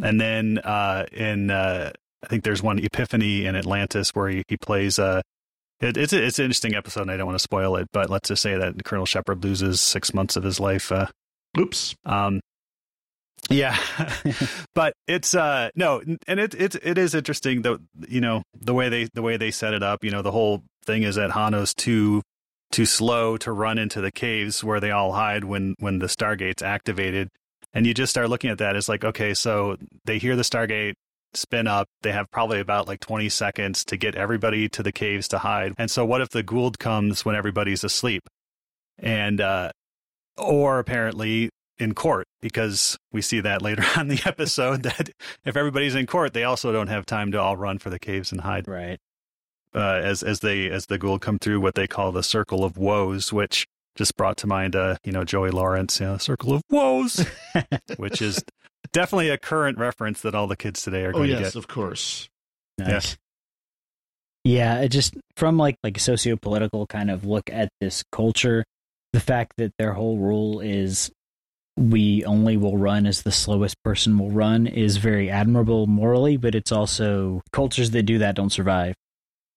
and 0.00 0.20
then 0.20 0.58
uh, 0.58 1.06
in 1.10 1.50
uh, 1.50 1.90
I 2.22 2.26
think 2.28 2.44
there's 2.44 2.62
one 2.62 2.78
Epiphany 2.78 3.44
in 3.44 3.56
Atlantis 3.56 4.10
where 4.10 4.28
he, 4.28 4.44
he 4.46 4.56
plays 4.56 5.00
uh, 5.00 5.22
it, 5.80 5.96
it's 5.96 6.12
it's 6.12 6.38
an 6.38 6.46
interesting 6.46 6.74
episode. 6.74 7.02
and 7.02 7.10
I 7.10 7.16
don't 7.16 7.26
want 7.26 7.38
to 7.38 7.42
spoil 7.42 7.76
it, 7.76 7.88
but 7.92 8.10
let's 8.10 8.28
just 8.28 8.42
say 8.42 8.56
that 8.56 8.84
Colonel 8.84 9.06
Sheppard 9.06 9.42
loses 9.42 9.80
six 9.80 10.14
months 10.14 10.36
of 10.36 10.42
his 10.44 10.60
life. 10.60 10.90
Uh, 10.92 11.06
Oops. 11.58 11.94
um, 12.04 12.40
yeah, 13.50 13.78
but 14.74 14.94
it's 15.06 15.34
uh 15.34 15.70
no, 15.74 16.02
and 16.26 16.40
it 16.40 16.54
it 16.54 16.74
it 16.76 16.98
is 16.98 17.14
interesting 17.14 17.62
though. 17.62 17.78
You 18.08 18.20
know 18.20 18.42
the 18.58 18.74
way 18.74 18.88
they 18.88 19.08
the 19.12 19.22
way 19.22 19.36
they 19.36 19.50
set 19.50 19.74
it 19.74 19.82
up. 19.82 20.04
You 20.04 20.10
know 20.10 20.22
the 20.22 20.32
whole 20.32 20.62
thing 20.84 21.02
is 21.02 21.16
that 21.16 21.32
Hanno's 21.32 21.74
too 21.74 22.22
too 22.70 22.86
slow 22.86 23.36
to 23.38 23.52
run 23.52 23.78
into 23.78 24.00
the 24.00 24.10
caves 24.10 24.64
where 24.64 24.80
they 24.80 24.90
all 24.90 25.12
hide 25.12 25.44
when 25.44 25.74
when 25.78 25.98
the 25.98 26.06
Stargate's 26.06 26.62
activated, 26.62 27.28
and 27.74 27.86
you 27.86 27.92
just 27.92 28.10
start 28.10 28.30
looking 28.30 28.50
at 28.50 28.58
that. 28.58 28.76
It's 28.76 28.88
like 28.88 29.04
okay, 29.04 29.34
so 29.34 29.76
they 30.06 30.18
hear 30.18 30.36
the 30.36 30.42
Stargate 30.42 30.94
spin 31.36 31.66
up. 31.66 31.88
They 32.02 32.12
have 32.12 32.30
probably 32.30 32.60
about 32.60 32.88
like 32.88 33.00
20 33.00 33.28
seconds 33.28 33.84
to 33.86 33.96
get 33.96 34.14
everybody 34.14 34.68
to 34.70 34.82
the 34.82 34.92
caves 34.92 35.28
to 35.28 35.38
hide. 35.38 35.74
And 35.78 35.90
so 35.90 36.04
what 36.04 36.20
if 36.20 36.30
the 36.30 36.42
Goa'uld 36.44 36.78
comes 36.78 37.24
when 37.24 37.34
everybody's 37.36 37.84
asleep? 37.84 38.22
And 38.98 39.40
uh 39.40 39.70
or 40.36 40.78
apparently 40.78 41.50
in 41.78 41.94
court 41.94 42.26
because 42.40 42.96
we 43.12 43.20
see 43.22 43.40
that 43.40 43.62
later 43.62 43.84
on 43.96 44.02
in 44.02 44.16
the 44.16 44.22
episode 44.26 44.82
that 44.84 45.10
if 45.44 45.56
everybody's 45.56 45.94
in 45.94 46.06
court, 46.06 46.32
they 46.32 46.44
also 46.44 46.72
don't 46.72 46.88
have 46.88 47.04
time 47.06 47.32
to 47.32 47.40
all 47.40 47.56
run 47.56 47.78
for 47.78 47.90
the 47.90 47.98
caves 47.98 48.30
and 48.32 48.40
hide. 48.42 48.66
Right. 48.68 48.98
uh, 49.74 50.00
as 50.02 50.22
as 50.22 50.40
they 50.40 50.70
as 50.70 50.86
the 50.86 50.98
Goa'uld 50.98 51.20
come 51.20 51.38
through 51.38 51.60
what 51.60 51.74
they 51.74 51.86
call 51.86 52.12
the 52.12 52.22
Circle 52.22 52.64
of 52.64 52.76
Woes, 52.78 53.32
which 53.32 53.66
just 53.96 54.16
brought 54.16 54.36
to 54.38 54.46
mind, 54.46 54.74
uh, 54.76 54.96
you 55.04 55.12
know, 55.12 55.24
Joey 55.24 55.50
Lawrence, 55.50 56.00
you 56.00 56.06
know, 56.06 56.18
Circle 56.18 56.54
of 56.54 56.62
Woes, 56.70 57.26
which 57.96 58.20
is 58.22 58.42
definitely 58.94 59.28
a 59.28 59.36
current 59.36 59.76
reference 59.76 60.22
that 60.22 60.34
all 60.34 60.46
the 60.46 60.56
kids 60.56 60.82
today 60.82 61.04
are 61.04 61.10
Oh 61.10 61.18
going 61.18 61.28
yes, 61.28 61.38
to 61.38 61.44
get. 61.44 61.56
of 61.56 61.68
course. 61.68 62.30
Nice. 62.78 63.18
Yeah, 64.44 64.80
it 64.80 64.88
just 64.88 65.14
from 65.36 65.58
like 65.58 65.76
like 65.82 65.96
a 65.96 66.00
socio-political 66.00 66.86
kind 66.86 67.10
of 67.10 67.26
look 67.26 67.50
at 67.50 67.68
this 67.80 68.02
culture, 68.10 68.64
the 69.12 69.20
fact 69.20 69.54
that 69.58 69.72
their 69.78 69.92
whole 69.92 70.18
rule 70.18 70.60
is 70.60 71.10
we 71.76 72.24
only 72.24 72.56
will 72.56 72.76
run 72.76 73.06
as 73.06 73.22
the 73.22 73.32
slowest 73.32 73.82
person 73.82 74.18
will 74.18 74.30
run 74.30 74.66
is 74.66 74.96
very 74.96 75.28
admirable 75.28 75.86
morally, 75.86 76.36
but 76.36 76.54
it's 76.54 76.72
also 76.72 77.42
cultures 77.52 77.90
that 77.92 78.04
do 78.04 78.18
that 78.18 78.36
don't 78.36 78.50
survive. 78.50 78.94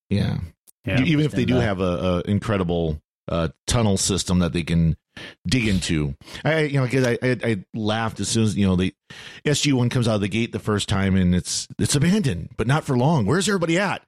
Yeah. 0.09 0.39
Yeah. 0.85 1.01
Even 1.03 1.25
if 1.25 1.33
they 1.33 1.45
do 1.45 1.55
And, 1.55 1.63
uh, 1.63 1.65
have 1.67 1.79
a, 1.81 2.23
a 2.25 2.31
incredible 2.31 2.99
uh, 3.27 3.49
tunnel 3.67 3.97
system 3.97 4.39
that 4.39 4.53
they 4.53 4.63
can 4.63 4.95
dig 5.47 5.67
into. 5.67 6.15
I 6.43 6.61
you 6.63 6.79
know 6.79 6.85
because 6.85 7.05
I, 7.05 7.17
I 7.21 7.37
I 7.43 7.63
laughed 7.73 8.19
as 8.19 8.27
soon 8.29 8.43
as 8.43 8.55
you 8.55 8.65
know 8.65 8.75
the 8.75 8.93
SG 9.45 9.73
one 9.73 9.89
comes 9.89 10.07
out 10.07 10.15
of 10.15 10.21
the 10.21 10.27
gate 10.27 10.51
the 10.51 10.59
first 10.59 10.87
time 10.89 11.15
and 11.15 11.33
it's 11.35 11.67
it's 11.79 11.95
abandoned, 11.95 12.49
but 12.57 12.67
not 12.67 12.83
for 12.83 12.97
long. 12.97 13.25
Where's 13.25 13.47
everybody 13.47 13.77
at? 13.77 14.01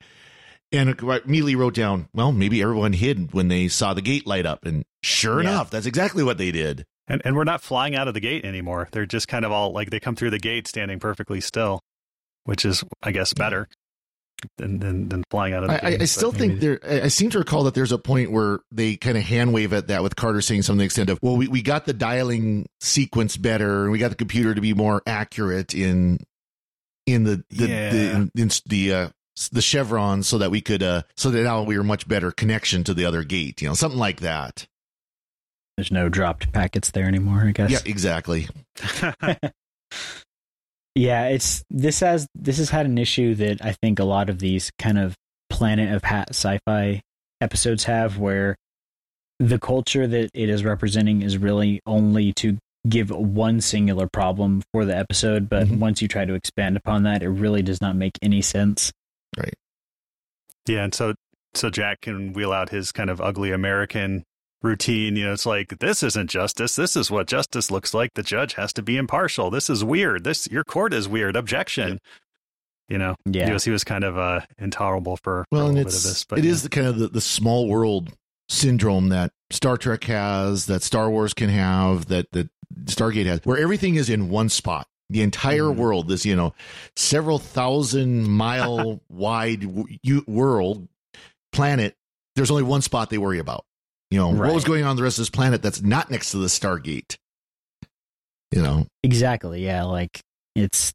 And 0.72 0.96
I 1.02 1.20
immediately 1.26 1.56
wrote 1.56 1.74
down, 1.74 2.10
well, 2.14 2.32
maybe 2.32 2.62
everyone 2.62 2.94
hid 2.94 3.34
when 3.34 3.48
they 3.48 3.68
saw 3.70 3.96
the 3.96 4.04
gate 4.04 4.28
light 4.28 4.46
up, 4.46 4.66
and 4.66 4.86
sure 5.02 5.42
Yeah. 5.42 5.50
enough, 5.50 5.72
that's 5.72 5.88
exactly 5.88 6.24
what 6.24 6.38
they 6.38 6.52
did. 6.52 6.86
And 7.08 7.22
and 7.26 7.36
we're 7.36 7.44
not 7.44 7.62
flying 7.64 7.96
out 7.96 8.08
of 8.08 8.14
the 8.14 8.20
gate 8.20 8.46
anymore. 8.46 8.88
They're 8.92 9.08
just 9.08 9.28
kind 9.28 9.46
of 9.46 9.52
all 9.52 9.72
like 9.72 9.90
they 9.90 10.00
come 10.00 10.16
through 10.16 10.30
the 10.30 10.38
gate 10.40 10.68
standing 10.68 11.00
perfectly 11.00 11.42
still, 11.42 11.82
which 12.44 12.66
is 12.66 12.84
I 13.02 13.12
guess 13.12 13.34
better 13.34 13.68
than 14.58 14.80
than, 14.80 15.10
than 15.10 15.24
flying 15.30 15.54
out 15.54 15.64
of 15.64 15.70
the 15.70 15.86
I, 15.86 15.92
I. 15.92 15.98
I 16.02 16.06
still 16.06 16.32
but 16.32 16.40
think 16.40 16.54
maybe- 16.54 16.66
there. 16.66 16.80
I 16.84 17.02
I 17.06 17.08
seem 17.08 17.30
to 17.32 17.40
recall 17.40 17.64
that 17.64 17.74
there's 17.74 17.92
a 17.92 17.98
point 17.98 18.32
where 18.32 18.60
they 18.72 18.96
kind 18.96 19.18
of 19.18 19.24
hand 19.24 19.54
wave 19.54 19.74
at 19.74 19.88
that 19.88 20.04
with 20.04 20.16
Carter 20.16 20.42
saying 20.42 20.62
something 20.64 20.80
to 20.80 20.82
the 20.82 20.86
extent 20.86 21.10
of, 21.10 21.20
"Well, 21.22 21.38
we, 21.38 21.48
we 21.48 21.62
got 21.62 21.86
the 21.86 21.94
dialing 21.94 22.68
sequence 22.80 23.38
better, 23.38 23.84
and 23.84 23.92
we 23.92 23.98
got 24.00 24.10
the 24.10 24.16
computer 24.16 24.54
to 24.56 24.62
be 24.62 24.74
more 24.74 25.02
accurate 25.06 25.74
in 25.74 26.20
in 27.06 27.24
the 27.24 27.44
the 27.50 27.68
Yeah. 27.68 27.92
the, 27.92 28.12
in, 28.12 28.32
in 28.36 28.50
the 28.66 28.94
uh, 28.94 29.10
the 29.52 29.62
chevrons, 29.62 30.28
so 30.28 30.38
that 30.38 30.52
we 30.52 30.62
could 30.62 30.84
uh 30.84 31.04
so 31.18 31.30
that 31.32 31.44
now 31.44 31.64
we 31.64 31.78
were 31.78 31.84
much 31.84 32.08
better 32.08 32.32
connection 32.32 32.84
to 32.84 32.94
the 32.94 33.06
other 33.06 33.24
gate, 33.24 33.62
you 33.62 33.68
know, 33.68 33.74
something 33.74 34.00
like 34.00 34.20
that." 34.22 34.68
There's 35.78 35.92
no 35.94 36.10
dropped 36.10 36.52
packets 36.52 36.92
there 36.92 37.06
anymore, 37.06 37.46
I 37.48 37.52
guess. 37.52 37.72
Yeah, 37.72 37.80
exactly. 37.86 38.48
Yeah, 40.96 41.28
it's 41.28 41.64
this 41.70 42.00
has 42.02 42.28
this 42.36 42.58
has 42.58 42.70
had 42.70 42.86
an 42.86 42.98
issue 42.98 43.36
that 43.36 43.64
I 43.64 43.74
think 43.74 44.00
a 44.00 44.04
lot 44.04 44.30
of 44.30 44.40
these 44.40 44.72
kind 44.80 44.98
of 45.00 45.16
Planet 45.50 45.94
of 45.94 46.04
Hat 46.04 46.30
sci-fi 46.30 47.02
episodes 47.42 47.86
have, 47.86 48.18
where 48.18 48.56
the 49.40 49.60
culture 49.60 50.06
that 50.08 50.30
it 50.34 50.50
is 50.50 50.64
representing 50.66 51.22
is 51.22 51.38
really 51.38 51.80
only 51.86 52.34
to 52.34 52.58
give 52.88 53.10
one 53.12 53.62
singular 53.62 54.08
problem 54.12 54.62
for 54.74 54.84
the 54.86 54.96
episode, 54.96 55.48
but 55.50 55.68
Mhm. 55.68 55.80
once 55.80 56.02
you 56.02 56.08
try 56.08 56.26
to 56.26 56.34
expand 56.34 56.76
upon 56.78 57.04
that, 57.04 57.22
it 57.24 57.30
really 57.30 57.62
does 57.62 57.82
not 57.82 57.96
make 57.96 58.14
any 58.22 58.42
sense. 58.42 58.92
Right. 59.38 59.54
Yeah, 60.68 60.84
and 60.84 60.94
so 60.94 61.14
so 61.56 61.70
Jack 61.70 62.02
can 62.02 62.34
wheel 62.34 62.52
out 62.54 62.70
his 62.70 62.92
kind 62.92 63.10
of 63.10 63.20
ugly 63.20 63.52
American 63.52 64.24
routine. 64.62 65.16
You 65.16 65.26
know, 65.28 65.34
it's 65.34 65.46
like 65.46 65.80
this 65.80 66.04
isn't 66.04 66.30
justice. 66.30 66.76
This 66.76 66.96
is 66.96 67.10
what 67.12 67.28
justice 67.28 67.72
looks 67.72 67.94
like. 67.94 68.14
The 68.16 68.24
judge 68.24 68.54
has 68.56 68.74
to 68.74 68.82
be 68.82 68.98
impartial. 68.98 69.50
This 69.50 69.70
is 69.70 69.84
weird. 69.84 70.24
This 70.24 70.48
your 70.52 70.64
court 70.64 70.94
is 70.94 71.08
weird. 71.08 71.36
Objection. 71.36 72.00
You 72.88 72.98
know, 72.98 73.16
Yeah. 73.26 73.46
he 73.48 73.54
was 73.54 73.64
he 73.66 73.72
was 73.72 73.84
kind 73.84 74.04
of 74.04 74.18
uh, 74.18 74.42
intolerable 74.58 75.18
for, 75.18 75.46
for 75.50 75.56
Well, 75.56 75.62
a 75.62 75.66
and 75.70 75.76
little 75.76 75.90
bit 75.90 75.94
it's 75.96 76.04
of 76.06 76.10
this. 76.12 76.24
But 76.26 76.40
it 76.40 76.46
yeah. 76.46 76.52
is 76.52 76.64
the 76.64 76.70
kind 76.70 76.88
of 76.88 76.98
the, 76.98 77.08
the 77.08 77.22
small 77.22 77.68
world 77.68 78.12
syndrome 78.50 79.10
that 79.10 79.32
Star 79.52 79.78
Trek 79.78 80.04
has, 80.06 80.66
that 80.66 80.82
Star 80.82 81.10
Wars 81.10 81.34
can 81.36 81.50
have, 81.50 82.08
that 82.08 82.32
that 82.32 82.50
Stargate 82.86 83.26
has, 83.28 83.42
where 83.44 83.58
everything 83.60 83.96
is 83.96 84.10
in 84.10 84.30
one 84.30 84.50
spot. 84.50 84.88
The 85.12 85.22
entire 85.24 85.64
Mhm. 85.64 85.76
world, 85.78 86.08
this 86.08 86.24
you 86.26 86.36
know, 86.36 86.54
several 86.96 87.40
thousand 87.40 88.28
mile 88.28 89.02
wide 89.10 89.62
w- 89.62 89.98
u- 90.04 90.24
world 90.28 90.88
planet. 91.52 91.96
There's 92.36 92.52
only 92.52 92.64
one 92.64 92.82
spot 92.82 93.10
they 93.10 93.18
worry 93.18 93.40
about. 93.40 93.66
You 94.12 94.20
know, 94.20 94.30
what 94.30 94.54
was 94.54 94.64
going 94.64 94.84
on 94.84 94.96
the 94.96 95.04
rest 95.04 95.18
of 95.20 95.22
this 95.24 95.30
planet 95.30 95.62
that's 95.62 95.82
not 95.82 96.10
next 96.10 96.32
to 96.32 96.38
the 96.38 96.48
Stargate. 96.48 97.16
You 98.52 98.62
know, 98.64 98.88
Exactly. 99.04 99.64
Yeah, 99.64 99.84
like 99.84 100.20
it's 100.56 100.92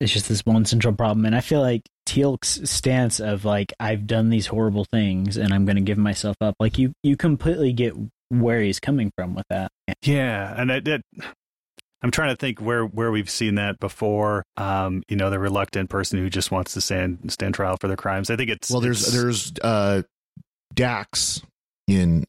it's 0.00 0.12
just 0.12 0.28
this 0.28 0.40
one 0.44 0.64
central 0.64 0.94
problem, 0.94 1.24
and 1.26 1.36
I 1.36 1.40
feel 1.40 1.60
like 1.60 1.82
Teal'c's 2.08 2.68
stance 2.68 3.20
of 3.20 3.44
like 3.44 3.72
I've 3.78 4.06
done 4.06 4.30
these 4.30 4.46
horrible 4.48 4.84
things 4.84 5.36
and 5.36 5.52
I'm 5.54 5.64
going 5.64 5.76
to 5.76 5.82
give 5.82 5.98
myself 5.98 6.36
up. 6.40 6.54
Like 6.58 6.78
you, 6.78 6.92
you 7.02 7.16
completely 7.16 7.72
get 7.72 7.92
where 8.30 8.60
he's 8.60 8.80
coming 8.80 9.12
from 9.16 9.34
with 9.34 9.44
that. 9.50 9.70
Yeah, 10.02 10.52
and 10.60 10.72
I 10.72 10.80
did. 10.80 11.02
I'm 12.02 12.10
trying 12.10 12.30
to 12.30 12.36
think 12.36 12.60
where 12.60 12.84
where 12.84 13.10
we've 13.12 13.30
seen 13.30 13.54
that 13.56 13.78
before. 13.78 14.42
Um, 14.56 15.02
you 15.08 15.16
know, 15.16 15.30
the 15.30 15.38
reluctant 15.38 15.88
person 15.90 16.18
who 16.18 16.28
just 16.28 16.50
wants 16.50 16.74
to 16.74 16.80
stand 16.80 17.30
stand 17.32 17.54
trial 17.54 17.76
for 17.80 17.86
their 17.86 17.96
crimes. 17.96 18.30
I 18.30 18.36
think 18.36 18.50
it's 18.50 18.70
well, 18.70 18.80
there's 18.80 19.02
it's- 19.06 19.14
there's 19.14 19.52
uh 19.62 20.02
Dax 20.74 21.40
in 21.86 22.24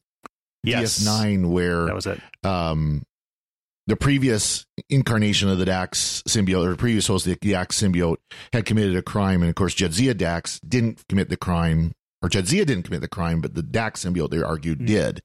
yes, 0.68 0.98
DS9 1.00 1.50
where 1.50 1.86
That 1.86 1.94
was 1.94 2.06
it. 2.06 2.20
um, 2.44 3.02
the 3.86 3.96
previous 3.96 4.66
incarnation 4.90 5.48
of 5.48 5.58
the 5.58 5.64
Dax 5.64 6.22
symbiote, 6.28 6.66
or 6.66 6.76
previous 6.76 7.06
host 7.06 7.26
of 7.26 7.38
the 7.40 7.50
Dax 7.52 7.80
symbiote, 7.80 8.18
had 8.52 8.66
committed 8.66 8.94
a 8.96 9.02
crime, 9.02 9.40
and 9.42 9.48
of 9.48 9.54
course, 9.54 9.74
Jadzia 9.74 10.16
Dax 10.16 10.60
didn't 10.60 11.02
commit 11.08 11.30
the 11.30 11.36
crime, 11.38 11.92
or 12.22 12.28
Jadzia 12.28 12.66
didn't 12.66 12.82
commit 12.82 13.00
the 13.00 13.08
crime, 13.08 13.40
but 13.40 13.54
the 13.54 13.62
Dax 13.62 14.04
symbiote, 14.04 14.30
they 14.30 14.42
argued, 14.42 14.78
Hmm. 14.80 14.84
did, 14.86 15.20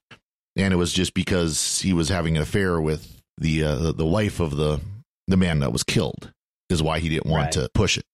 and 0.56 0.74
it 0.74 0.78
was 0.78 0.94
just 0.94 1.14
because 1.14 1.82
he 1.82 1.92
was 1.94 2.08
having 2.10 2.38
an 2.38 2.44
affair 2.44 2.80
with 2.80 3.22
the 3.38 3.64
uh, 3.64 3.76
the, 3.76 3.92
the 3.94 4.06
wife 4.06 4.40
of 4.40 4.56
the 4.56 4.80
the 5.28 5.36
man 5.38 5.60
that 5.60 5.74
was 5.74 5.84
killed, 5.84 6.32
is 6.70 6.82
why 6.84 7.00
he 7.00 7.10
didn't 7.10 7.26
want 7.30 7.44
Right. 7.46 7.52
to 7.64 7.70
push 7.74 7.98
it. 7.98 8.06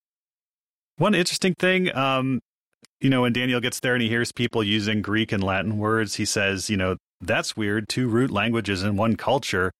One 0.98 1.13
interesting 1.15 1.53
thing, 1.55 1.95
um, 1.95 2.39
you 3.01 3.09
know, 3.09 3.21
when 3.21 3.33
Daniel 3.33 3.59
gets 3.62 3.79
there 3.79 3.93
and 3.93 4.01
he 4.01 4.09
hears 4.09 4.31
people 4.31 4.63
using 4.63 5.01
Greek 5.01 5.31
and 5.31 5.43
Latin 5.43 5.77
words, 5.77 6.15
he 6.15 6.25
says, 6.25 6.69
you 6.69 6.75
know, 6.77 6.98
that's 7.21 7.55
weird. 7.57 7.89
Two 7.89 8.07
root 8.07 8.31
languages 8.31 8.83
in 8.83 8.95
one 8.97 9.15
culture. 9.15 9.71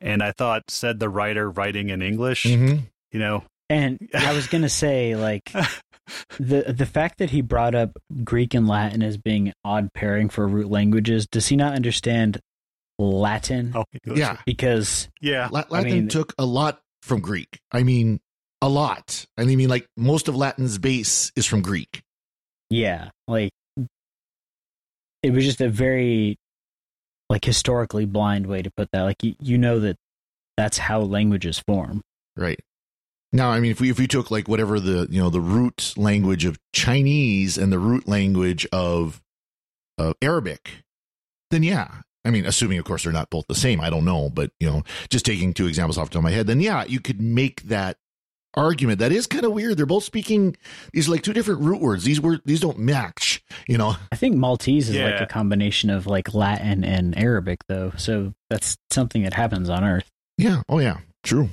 And 0.00 0.22
I 0.22 0.32
thought, 0.32 0.64
said 0.70 0.98
the 0.98 1.08
writer 1.08 1.48
writing 1.50 1.88
in 1.90 2.02
English, 2.02 2.44
Mm-hmm. 2.44 2.80
you 3.12 3.18
know, 3.20 3.44
And 3.70 3.98
I 4.14 4.32
was 4.32 4.46
going 4.48 4.62
to 4.62 4.68
say 4.68 5.14
like 5.14 5.52
the 6.40 6.74
the 6.76 6.86
fact 6.86 7.18
that 7.18 7.30
he 7.30 7.40
brought 7.40 7.74
up 7.76 7.96
Greek 8.24 8.52
and 8.54 8.66
Latin 8.66 9.02
as 9.02 9.16
being 9.16 9.52
odd 9.64 9.92
pairing 9.94 10.28
for 10.28 10.46
root 10.48 10.68
languages, 10.70 11.26
does 11.30 11.46
he 11.46 11.56
not 11.56 11.74
understand 11.74 12.40
Latin? 12.98 13.72
oh, 13.76 13.84
Yeah, 14.04 14.38
Because 14.44 15.08
yeah, 15.20 15.48
La- 15.52 15.64
Latin 15.70 15.92
mean- 15.92 16.08
took 16.08 16.34
a 16.38 16.44
lot 16.44 16.80
from 17.02 17.20
Greek. 17.20 17.58
I 17.70 17.82
mean, 17.84 18.20
a 18.60 18.68
lot. 18.68 19.24
And 19.36 19.48
I 19.48 19.54
mean, 19.56 19.68
like 19.68 19.86
most 19.96 20.26
of 20.28 20.34
Latin's 20.36 20.78
base 20.78 21.30
is 21.36 21.46
from 21.46 21.62
Greek. 21.62 22.02
yeah, 22.70 23.10
like 23.28 23.50
it 25.22 25.30
was 25.32 25.44
just 25.44 25.60
a 25.60 25.68
very 25.68 26.36
like 27.32 27.46
historically 27.46 28.04
blind 28.04 28.46
way 28.46 28.60
to 28.60 28.70
put 28.70 28.90
that. 28.92 29.02
Like 29.04 29.24
you, 29.24 29.34
you 29.40 29.56
know 29.56 29.80
that 29.80 29.96
that's 30.58 30.76
how 30.76 31.00
languages 31.00 31.58
form. 31.58 32.02
Right. 32.36 32.60
Now, 33.32 33.50
I 33.50 33.58
mean, 33.58 33.70
if 33.70 33.80
we 33.80 33.88
if 33.88 33.98
we 33.98 34.06
took 34.06 34.30
like 34.30 34.48
whatever 34.48 34.78
the 34.78 35.08
you 35.10 35.18
know 35.18 35.30
the 35.30 35.40
root 35.40 35.94
language 35.96 36.44
of 36.44 36.58
Chinese 36.74 37.56
and 37.56 37.72
the 37.72 37.78
root 37.78 38.06
language 38.06 38.66
of 38.70 39.22
uh, 39.96 40.12
Arabic, 40.20 40.84
then 41.50 41.62
yeah. 41.62 42.02
I 42.22 42.30
mean, 42.30 42.44
assuming 42.44 42.78
of 42.78 42.84
course 42.84 43.04
they're 43.04 43.12
not 43.14 43.30
both 43.30 43.46
the 43.48 43.54
same. 43.54 43.80
I 43.80 43.88
don't 43.88 44.04
know, 44.04 44.28
but 44.28 44.50
you 44.60 44.68
know, 44.68 44.82
just 45.08 45.24
taking 45.24 45.54
two 45.54 45.66
examples 45.66 45.96
off 45.96 46.10
the 46.10 46.12
top 46.12 46.20
of 46.20 46.24
my 46.24 46.32
head, 46.32 46.46
then 46.46 46.60
yeah, 46.60 46.84
you 46.84 47.00
could 47.00 47.22
make 47.22 47.62
that 47.62 47.96
argument. 48.54 48.98
That 48.98 49.10
is 49.10 49.26
kind 49.26 49.46
of 49.46 49.52
weird. 49.52 49.78
They're 49.78 49.86
both 49.86 50.04
speaking 50.04 50.54
these 50.92 51.08
like 51.08 51.22
two 51.22 51.32
different 51.32 51.62
root 51.62 51.80
words. 51.80 52.04
These 52.04 52.20
word 52.20 52.42
these 52.44 52.60
don't 52.60 52.78
match. 52.78 53.41
You 53.68 53.78
know. 53.78 53.96
I 54.10 54.16
think 54.16 54.36
Maltese 54.36 54.88
is 54.90 54.96
like 54.96 55.20
a 55.20 55.26
combination 55.26 55.90
of 55.90 56.06
like 56.06 56.34
Latin 56.34 56.84
and 56.84 57.16
Arabic 57.18 57.60
though. 57.68 57.92
So 57.96 58.32
that's 58.50 58.76
something 58.90 59.22
that 59.22 59.34
happens 59.34 59.68
on 59.70 59.84
Earth. 59.84 60.08
Yeah. 60.38 60.62
Oh 60.68 60.78
yeah. 60.78 60.98
True. 61.22 61.50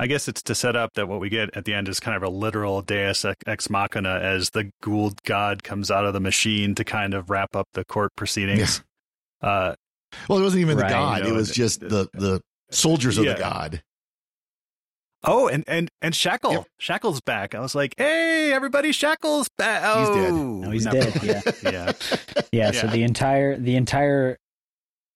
I 0.00 0.06
guess 0.06 0.28
it's 0.28 0.42
to 0.44 0.54
set 0.54 0.76
up 0.76 0.94
that 0.94 1.08
what 1.08 1.18
we 1.18 1.28
get 1.28 1.56
at 1.56 1.64
the 1.64 1.74
end 1.74 1.88
is 1.88 1.98
kind 1.98 2.16
of 2.16 2.22
a 2.22 2.28
literal 2.28 2.82
deus 2.82 3.24
ex 3.46 3.68
machina 3.68 4.20
as 4.22 4.50
the 4.50 4.70
Goa'uld 4.82 5.22
god 5.24 5.64
comes 5.64 5.90
out 5.90 6.04
of 6.04 6.12
the 6.12 6.20
machine 6.20 6.74
to 6.76 6.84
kind 6.84 7.14
of 7.14 7.30
wrap 7.30 7.56
up 7.56 7.66
the 7.74 7.84
court 7.84 8.12
proceedings. 8.16 8.82
Uh, 9.42 9.74
Well, 10.28 10.38
it 10.38 10.42
wasn't 10.42 10.60
even 10.62 10.78
Right. 10.78 10.88
the 10.88 10.94
god. 10.94 11.24
You 11.26 11.32
it 11.34 11.36
was 11.36 11.50
just 11.50 11.80
the- 11.80 11.88
the 11.88 12.08
the 12.14 12.40
soldiers 12.70 13.18
of 13.18 13.24
Yeah. 13.24 13.34
the 13.34 13.40
god. 13.40 13.82
Oh, 15.24 15.48
and 15.48 15.64
and 15.66 15.90
and 16.00 16.14
Shackle, 16.14 16.52
Yep. 16.52 16.66
Shackle's 16.78 17.20
back. 17.20 17.54
I 17.54 17.60
was 17.60 17.74
like, 17.74 17.94
hey, 17.98 18.52
everybody, 18.52 18.92
Shackle's 18.92 19.48
back. 19.58 19.82
Oh, 19.84 19.98
He's 20.00 20.24
dead. 20.24 20.34
No, 20.34 20.70
he's 20.70 20.84
dead, 20.84 21.22
really. 21.22 21.42
yeah. 21.64 21.72
yeah. 21.72 21.92
Yeah, 22.52 22.70
so 22.70 22.86
the 22.86 23.02
entire 23.02 23.56
the 23.56 23.74
entire 23.76 24.36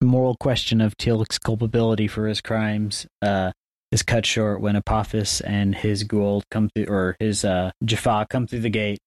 moral 0.01 0.37
question 0.37 0.81
of 0.81 0.97
Teal'c's 0.97 1.39
culpability 1.39 2.09
for 2.09 2.27
his 2.27 2.41
crimes 2.41 3.07
uh, 3.23 3.53
is 3.93 4.03
cut 4.03 4.27
short 4.27 4.61
when 4.61 4.75
Apophis 4.75 5.41
and 5.43 5.75
his 5.77 6.03
Goa'uld 6.05 6.43
come 6.51 6.69
through, 6.75 6.87
or 6.87 7.17
his 7.21 7.45
uh, 7.45 7.71
Jaffa 7.85 8.27
come 8.29 8.49
through 8.49 8.61
the 8.61 8.71
gate, 8.71 8.99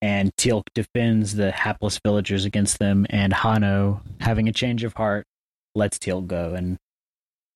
and 0.00 0.30
Teal'c 0.36 0.62
defends 0.74 1.34
the 1.34 1.50
hapless 1.50 1.98
villagers 2.04 2.44
against 2.44 2.78
them, 2.78 3.06
and 3.10 3.32
Hanno, 3.32 4.02
having 4.20 4.48
a 4.48 4.52
change 4.52 4.84
of 4.84 4.92
heart, 4.94 5.24
lets 5.74 5.98
Teal'c 5.98 6.28
go, 6.28 6.54
and 6.54 6.78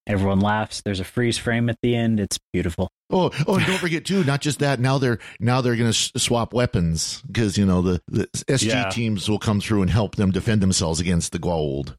everyone 0.07 0.39
laughs. 0.39 0.81
There's 0.83 0.99
a 0.99 1.03
freeze 1.03 1.37
frame 1.37 1.69
at 1.69 1.77
the 1.83 1.95
end. 1.95 2.19
It's 2.19 2.39
beautiful. 2.53 2.89
Oh, 3.09 3.29
oh, 3.47 3.55
and 3.55 3.65
don't 3.65 3.77
forget 3.77 4.05
too. 4.05 4.23
Not 4.23 4.41
just 4.41 4.59
that. 4.59 4.79
Now 4.79 4.97
they're 4.97 5.19
now 5.39 5.61
they're 5.61 5.75
going 5.75 5.91
to 5.91 6.19
swap 6.19 6.53
weapons 6.53 7.21
because 7.27 7.57
you 7.57 7.65
know 7.65 7.81
the, 7.81 8.01
the 8.07 8.27
SG 8.47 8.67
Yeah. 8.67 8.89
teams 8.89 9.29
will 9.29 9.39
come 9.39 9.61
through 9.61 9.81
and 9.83 9.91
help 9.91 10.15
them 10.15 10.31
defend 10.31 10.61
themselves 10.61 10.99
against 10.99 11.31
the 11.31 11.39
Goa'uld. 11.39 11.95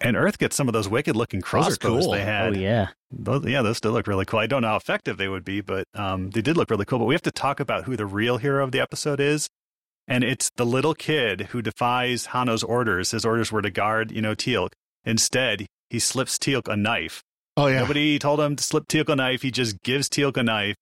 And 0.00 0.14
Earth 0.16 0.38
gets 0.38 0.54
some 0.56 0.68
of 0.68 0.74
those 0.74 0.88
wicked 0.88 1.16
looking 1.16 1.40
crossbows 1.40 2.04
cool. 2.04 2.12
they 2.12 2.22
had. 2.22 2.54
Oh 2.54 2.58
yeah, 2.58 2.88
Those, 3.10 3.46
yeah, 3.46 3.62
those 3.62 3.78
still 3.78 3.92
look 3.92 4.06
really 4.06 4.26
cool. 4.26 4.40
I 4.40 4.46
don't 4.46 4.60
know 4.62 4.68
how 4.68 4.76
effective 4.76 5.16
they 5.16 5.28
would 5.28 5.44
be, 5.44 5.62
but 5.62 5.86
um, 5.94 6.30
they 6.30 6.42
did 6.42 6.56
look 6.56 6.70
really 6.70 6.84
cool. 6.84 6.98
But 6.98 7.06
we 7.06 7.14
have 7.14 7.22
to 7.22 7.30
talk 7.30 7.60
about 7.60 7.84
who 7.84 7.96
the 7.96 8.04
real 8.04 8.36
hero 8.36 8.62
of 8.62 8.72
the 8.72 8.80
episode 8.80 9.20
is. 9.20 9.48
And 10.08 10.22
it's 10.22 10.50
the 10.56 10.66
little 10.66 10.94
kid 10.94 11.48
who 11.50 11.62
defies 11.62 12.26
Hanno's 12.26 12.62
orders. 12.62 13.10
His 13.12 13.24
orders 13.24 13.50
were 13.50 13.62
to 13.62 13.70
guard, 13.70 14.12
you 14.12 14.20
know, 14.22 14.34
Teal'c. 14.34 14.72
Instead, 15.04 15.66
he 15.90 15.98
slips 15.98 16.38
Teal'c 16.38 16.68
a 16.72 16.76
knife. 16.76 17.22
Oh 17.56 17.66
yeah, 17.68 17.80
Nobody 17.80 18.18
told 18.18 18.40
him 18.40 18.56
to 18.56 18.62
slip 18.62 18.86
Teal'c 18.88 19.08
a 19.08 19.16
knife. 19.16 19.42
He 19.42 19.50
just 19.50 19.82
gives 19.82 20.08
Teal'c 20.08 20.36
a 20.36 20.42
knife 20.42 20.76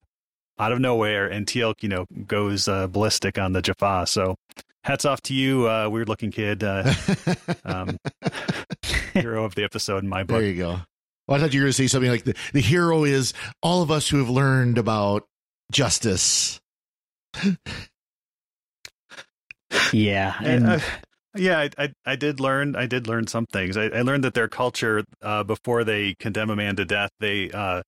out 0.59 0.71
of 0.71 0.79
nowhere, 0.79 1.27
and 1.27 1.45
Teal'c, 1.45 1.81
you 1.83 1.89
know, 1.89 2.05
goes 2.27 2.67
uh, 2.67 2.87
ballistic 2.87 3.37
on 3.37 3.53
the 3.53 3.61
Jaffa. 3.61 4.05
So, 4.07 4.35
hats 4.83 5.05
off 5.05 5.21
to 5.23 5.33
you, 5.33 5.69
uh, 5.69 5.89
weird 5.89 6.09
looking 6.09 6.31
kid, 6.31 6.63
uh, 6.63 6.93
um, 7.65 7.97
hero 9.13 9.45
of 9.45 9.55
the 9.55 9.63
episode 9.63 10.03
in 10.03 10.09
my 10.09 10.23
book. 10.23 10.39
there 10.39 10.47
you 10.49 10.57
go. 10.57 10.79
Well, 11.27 11.37
I 11.37 11.41
thought 11.41 11.53
you 11.53 11.61
were 11.61 11.65
going 11.65 11.69
to 11.71 11.73
say 11.73 11.87
something 11.87 12.11
like 12.11 12.23
the 12.23 12.35
the 12.53 12.61
hero 12.61 13.03
is 13.03 13.33
all 13.63 13.81
of 13.81 13.89
us 13.89 14.07
who 14.07 14.17
have 14.19 14.29
learned 14.29 14.77
about 14.77 15.23
justice. 15.71 16.59
yeah, 19.91 20.35
And, 20.39 20.65
and 20.65 20.67
uh, 20.67 20.79
yeah, 21.35 21.59
I, 21.59 21.69
I 21.77 21.93
I 22.05 22.15
did 22.15 22.39
learn 22.39 22.75
I 22.75 22.85
did 22.85 23.07
learn 23.07 23.27
some 23.27 23.45
things. 23.45 23.77
I, 23.77 23.85
I 23.85 24.01
learned 24.01 24.23
that 24.23 24.33
their 24.33 24.47
culture, 24.47 25.03
uh, 25.21 25.43
before 25.43 25.83
they 25.83 26.15
condemn 26.19 26.49
a 26.49 26.55
man 26.55 26.75
to 26.77 26.85
death, 26.85 27.11
they 27.19 27.51
uh, 27.51 27.81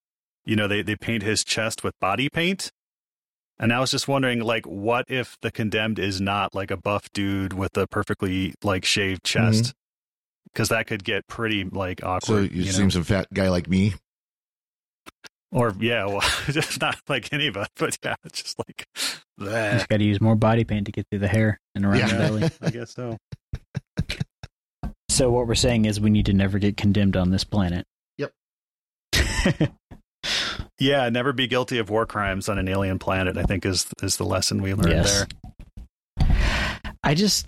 you 0.46 0.56
know, 0.56 0.68
they 0.68 0.82
they 0.82 0.96
paint 0.96 1.24
his 1.24 1.44
chest 1.44 1.84
with 1.84 1.94
body 2.00 2.30
paint. 2.30 2.72
And 3.60 3.74
I 3.74 3.80
was 3.80 3.89
just 3.89 4.08
wondering, 4.08 4.39
like, 4.42 4.66
what 4.68 5.06
if 5.08 5.36
the 5.42 5.50
condemned 5.51 5.98
is 5.98 6.22
not 6.22 6.54
like 6.54 6.70
a 6.70 6.77
buff 6.77 7.12
dude 7.12 7.54
with 7.54 7.75
a 7.75 7.88
perfectly 7.88 8.54
like 8.63 8.86
shaved 8.86 9.24
chest? 9.24 9.74
Because 10.54 10.70
that 10.70 10.86
could 10.88 11.04
get 11.04 11.27
pretty 11.27 11.63
like 11.63 12.01
So 12.01 12.08
awkward. 12.08 12.51
you 12.51 12.60
you 12.60 12.66
know? 12.66 12.72
seem 12.72 12.92
some 12.92 13.04
fat 13.04 13.27
guy 13.34 13.50
like 13.50 13.68
me. 13.68 13.96
or 15.51 15.74
yeah, 15.80 16.06
well, 16.06 16.22
just 16.51 16.80
not 16.82 17.00
like 17.08 17.34
any 17.34 17.48
of 17.48 17.58
us, 17.58 17.68
but 17.77 17.98
yeah, 18.04 18.16
it's 18.25 18.44
just 18.44 18.60
like, 18.60 18.86
bleh. 19.39 19.74
just 19.74 19.88
got 19.88 19.98
to 19.98 20.04
use 20.04 20.22
more 20.22 20.36
body 20.36 20.63
paint 20.63 20.86
to 20.86 20.92
get 20.92 21.08
through 21.10 21.20
the 21.20 21.27
hair 21.27 21.60
and 21.74 21.84
around 21.86 22.10
the 22.10 22.16
belly. 22.16 22.50
I 22.62 22.70
guess 22.70 22.94
so. 22.94 23.18
So 25.10 25.32
what 25.32 25.48
we're 25.48 25.56
saying 25.56 25.86
is 25.86 26.00
we 26.00 26.12
need 26.12 26.27
to 26.27 26.34
never 26.34 26.60
get 26.60 26.77
condemned 26.77 27.18
on 27.18 27.32
this 27.32 27.44
planet. 27.44 27.86
Yep. 28.18 28.32
Yeah, 30.80 31.10
never 31.10 31.34
be 31.34 31.48
guilty 31.48 31.80
of 31.80 31.89
war 31.89 32.06
crimes 32.06 32.50
on 32.50 32.60
an 32.60 32.68
alien 32.68 33.00
planet. 33.00 33.36
I 33.38 33.44
think 33.44 33.66
is 33.66 33.88
is 34.04 34.18
the 34.18 34.25
lesson 34.25 34.62
we 34.62 34.74
learned 34.75 34.92
Yes. 34.92 35.25
there. 36.18 36.27
I 37.04 37.16
just 37.16 37.48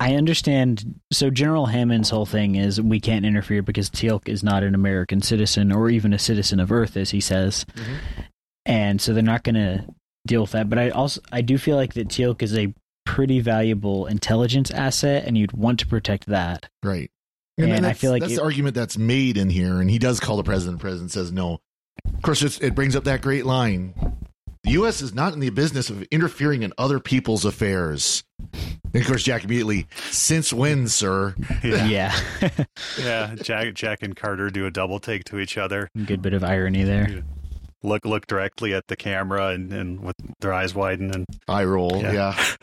I 0.00 0.14
understand. 0.14 1.00
So 1.12 1.30
General 1.30 1.66
Hammond's 1.66 2.10
whole 2.10 2.26
thing 2.26 2.56
is 2.56 2.80
we 2.80 2.98
can't 2.98 3.24
interfere 3.24 3.62
because 3.62 3.90
Teal'c 3.90 4.28
is 4.28 4.42
not 4.42 4.64
an 4.64 4.74
American 4.74 5.22
citizen 5.22 5.70
or 5.70 5.88
even 5.88 6.12
a 6.12 6.18
citizen 6.18 6.58
of 6.58 6.72
Earth, 6.72 6.96
as 6.96 7.10
he 7.10 7.20
says, 7.20 7.64
mm-hmm. 7.76 7.94
and 8.64 9.00
so 9.00 9.14
they're 9.14 9.22
not 9.22 9.44
going 9.44 9.54
to 9.54 9.84
deal 10.26 10.40
with 10.40 10.52
that. 10.52 10.68
But 10.68 10.78
I 10.78 10.90
also 10.90 11.20
I 11.30 11.42
do 11.42 11.58
feel 11.58 11.76
like 11.76 11.94
that 11.94 12.08
Teal'c 12.08 12.42
is 12.42 12.56
a 12.56 12.74
pretty 13.06 13.40
valuable 13.40 14.04
intelligence 14.06 14.70
asset, 14.70 15.24
and 15.26 15.38
you'd 15.38 15.52
want 15.52 15.78
to 15.80 15.86
protect 15.86 16.26
that. 16.26 16.68
Right. 16.82 17.10
And 17.56 17.72
I 17.72 17.76
that's- 17.80 17.98
feel 17.98 18.10
like 18.10 18.20
that's 18.20 18.34
it- 18.34 18.36
the 18.36 18.42
argument 18.42 18.74
that's 18.74 18.98
made 18.98 19.38
in 19.38 19.48
here, 19.48 19.80
and 19.80 19.88
he 19.90 19.98
does 19.98 20.20
call 20.20 20.36
the 20.36 20.42
president. 20.44 20.78
The 20.78 20.82
president 20.82 21.12
says 21.12 21.32
no. 21.32 21.60
Of 22.14 22.20
course, 22.22 22.42
it's, 22.42 22.58
it 22.58 22.74
brings 22.74 22.94
up 22.94 23.04
that 23.04 23.22
great 23.22 23.46
line: 23.46 23.94
"The 24.64 24.72
U.S. 24.72 25.00
is 25.00 25.14
not 25.14 25.32
in 25.32 25.40
the 25.40 25.48
business 25.48 25.88
of 25.88 26.02
interfering 26.10 26.62
in 26.62 26.74
other 26.76 27.00
people's 27.00 27.46
affairs." 27.46 28.22
And 28.92 29.02
of 29.02 29.06
course, 29.06 29.22
Jack 29.22 29.44
immediately, 29.44 29.86
"Since 30.10 30.52
when, 30.52 30.88
sir?" 30.88 31.34
Yeah, 31.64 31.86
Yeah, 31.86 32.18
yeah. 33.02 33.34
Jack, 33.36 33.72
Jack 33.74 34.02
and 34.02 34.14
Carter 34.14 34.50
do 34.50 34.66
a 34.66 34.70
double 34.70 35.00
take 35.00 35.24
to 35.24 35.38
each 35.38 35.56
other. 35.56 35.88
good 36.04 36.20
bit 36.20 36.34
of 36.34 36.44
irony 36.44 36.82
there. 36.84 37.22
Look, 37.82 38.04
look 38.04 38.26
directly 38.26 38.74
at 38.74 38.86
the 38.88 38.96
camera, 38.96 39.48
and, 39.48 39.72
and 39.72 40.00
with 40.00 40.16
their 40.40 40.52
eyes 40.52 40.74
widen, 40.74 41.10
and 41.14 41.24
eye 41.48 41.64
roll. 41.64 42.00
Yeah. 42.02 42.12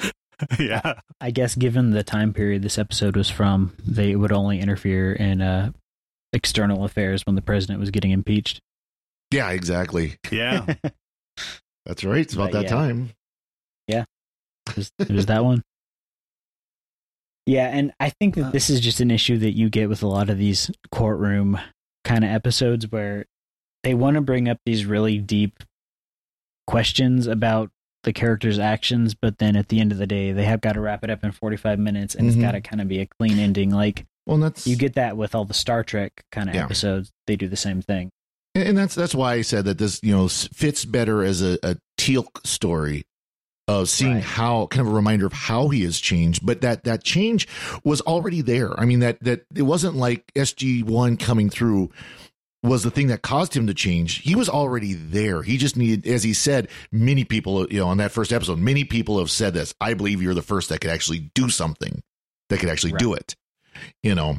Yeah. 0.03 0.10
yeah, 0.60 0.99
I 1.21 1.32
guess 1.32 1.56
given 1.56 1.91
the 1.91 2.03
time 2.03 2.34
period 2.34 2.62
this 2.62 2.77
episode 2.77 3.15
was 3.15 3.29
from, 3.29 3.73
they 3.86 4.15
would 4.15 4.32
only 4.32 4.60
interfere 4.60 5.13
in 5.13 5.41
uh, 5.41 5.71
external 6.32 6.84
affairs 6.86 7.25
when 7.25 7.36
the 7.36 7.41
president 7.41 7.79
was 7.79 7.91
getting 7.91 8.12
impeached. 8.12 8.60
yeah, 9.32 9.49
exactly. 9.51 10.17
yeah. 10.32 10.65
That's 11.86 12.03
right. 12.03 12.19
It's 12.19 12.34
about 12.34 12.51
But 12.51 12.60
that 12.60 12.63
yeah. 12.63 12.69
time. 12.69 13.10
It 14.69 14.77
was, 14.77 14.91
it 14.97 15.10
was 15.10 15.25
that 15.25 15.43
one. 15.43 15.62
Yeah, 17.45 17.67
and 17.67 17.91
I 17.99 18.10
think 18.10 18.36
that 18.36 18.53
this 18.53 18.69
is 18.69 18.79
just 18.79 19.01
an 19.01 19.12
issue 19.12 19.38
that 19.39 19.51
you 19.51 19.69
get 19.69 19.89
with 19.89 20.01
a 20.01 20.08
lot 20.08 20.29
of 20.29 20.38
these 20.38 20.71
courtroom 20.91 21.60
kind 22.06 22.23
of 22.23 22.29
episodes 22.32 22.89
where 22.89 23.25
they 23.84 23.93
want 23.93 24.15
to 24.15 24.21
bring 24.21 24.47
up 24.47 24.60
these 24.65 24.86
really 24.86 25.17
deep 25.17 25.62
questions 26.65 27.27
about 27.27 27.69
the 28.03 28.13
character's 28.13 28.59
actions, 28.59 29.13
but 29.15 29.37
then 29.37 29.55
at 29.55 29.69
the 29.69 29.79
end 29.79 29.91
of 29.91 29.97
the 29.97 30.07
day, 30.07 30.31
they 30.31 30.43
have 30.45 30.61
got 30.61 30.73
to 30.73 30.81
wrap 30.81 31.03
it 31.03 31.09
up 31.09 31.23
in 31.23 31.31
45 31.31 31.79
minutes 31.79 32.15
and 32.15 32.25
Mhm. 32.25 32.33
it's 32.33 32.41
got 32.41 32.51
to 32.51 32.61
kind 32.61 32.81
of 32.81 32.87
be 32.87 32.99
a 32.99 33.05
clean 33.05 33.39
ending. 33.39 33.69
Like 33.71 34.05
Well, 34.25 34.37
that's 34.37 34.65
you 34.67 34.75
get 34.75 34.93
that 34.95 35.17
with 35.17 35.35
all 35.35 35.45
the 35.45 35.53
Star 35.53 35.83
Trek 35.83 36.23
kind 36.31 36.49
of 36.49 36.55
Yeah. 36.55 36.65
episodes. 36.65 37.11
They 37.27 37.35
do 37.35 37.47
the 37.47 37.55
same 37.57 37.81
thing. 37.81 38.09
And 38.55 38.67
and 38.69 38.77
that's 38.77 38.93
that's 38.95 39.15
why 39.15 39.33
I 39.33 39.41
said 39.41 39.65
that 39.65 39.77
this 39.77 39.99
you 40.03 40.11
know 40.13 40.27
fits 40.27 40.85
better 40.85 41.23
as 41.23 41.41
a, 41.41 41.57
a 41.63 41.77
Teal'c 41.97 42.45
story 42.45 43.03
of 43.67 43.89
seeing 43.89 44.15
Right. 44.15 44.23
how 44.23 44.67
kind 44.67 44.85
of 44.85 44.91
a 44.91 44.95
reminder 44.95 45.25
of 45.25 45.31
how 45.33 45.69
he 45.69 45.83
has 45.83 45.97
changed. 45.99 46.45
But 46.45 46.59
that 46.61 46.83
that 46.83 47.03
change 47.03 47.47
was 47.85 48.01
already 48.01 48.41
there. 48.41 48.77
I 48.79 48.85
mean 48.85 48.99
that 48.99 49.17
that 49.21 49.45
it 49.55 49.61
wasn't 49.63 49.95
like 49.95 50.25
SG 50.35 50.83
one 50.83 51.15
coming 51.17 51.49
through 51.49 51.89
was 52.63 52.84
the 52.84 52.91
thing 52.91 53.08
that 53.08 53.21
caused 53.21 53.56
him 53.56 53.67
to 53.67 53.73
change. 53.73 54.21
He 54.21 54.36
was 54.36 54.49
already 54.49 54.93
there. 54.93 55.43
He 55.43 55.58
just 55.58 55.76
needed, 55.76 56.08
as 56.08 56.23
he 56.23 56.34
said, 56.34 56.69
many 56.91 57.26
people 57.26 57.67
you 57.67 57.80
know 57.80 57.88
on 57.88 57.97
that 57.97 58.12
first 58.12 58.32
episode, 58.32 58.60
many 58.60 58.84
people 58.86 59.19
have 59.19 59.30
said 59.30 59.54
this. 59.54 59.76
I 59.82 59.93
believe 59.93 60.21
you're 60.21 60.34
the 60.34 60.41
first 60.41 60.69
that 60.69 60.82
could 60.82 60.91
actually 60.91 61.32
do 61.36 61.49
something 61.49 62.02
that 62.49 62.60
could 62.60 62.69
actually 62.69 62.93
do 62.93 63.13
it. 63.13 63.36
You 64.02 64.15
know, 64.15 64.38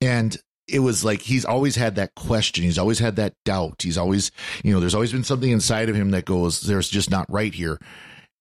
and 0.00 0.36
it 0.68 0.78
was 0.78 1.04
like 1.04 1.20
he's 1.20 1.44
always 1.44 1.74
had 1.74 1.96
that 1.96 2.14
question 2.14 2.62
he's 2.62 2.78
always 2.78 3.00
had 3.00 3.16
that 3.16 3.34
doubt 3.44 3.82
he's 3.82 3.98
always 3.98 4.30
you 4.62 4.72
know 4.72 4.78
there's 4.78 4.94
always 4.94 5.10
been 5.10 5.24
something 5.24 5.50
inside 5.50 5.88
of 5.88 5.96
him 5.96 6.12
that 6.12 6.24
goes 6.24 6.60
there's 6.60 6.88
just 6.88 7.10
not 7.10 7.26
right 7.28 7.54
here 7.54 7.76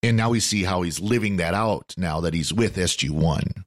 and 0.04 0.15
now 0.15 0.30
we 0.30 0.39
see 0.39 0.63
how 0.63 0.84
he's 0.84 1.00
living 1.00 1.38
that 1.38 1.56
out 1.56 1.91
now 1.98 2.19
that 2.19 2.36
he's 2.36 2.54
with 2.54 2.76
sg1 2.76 3.63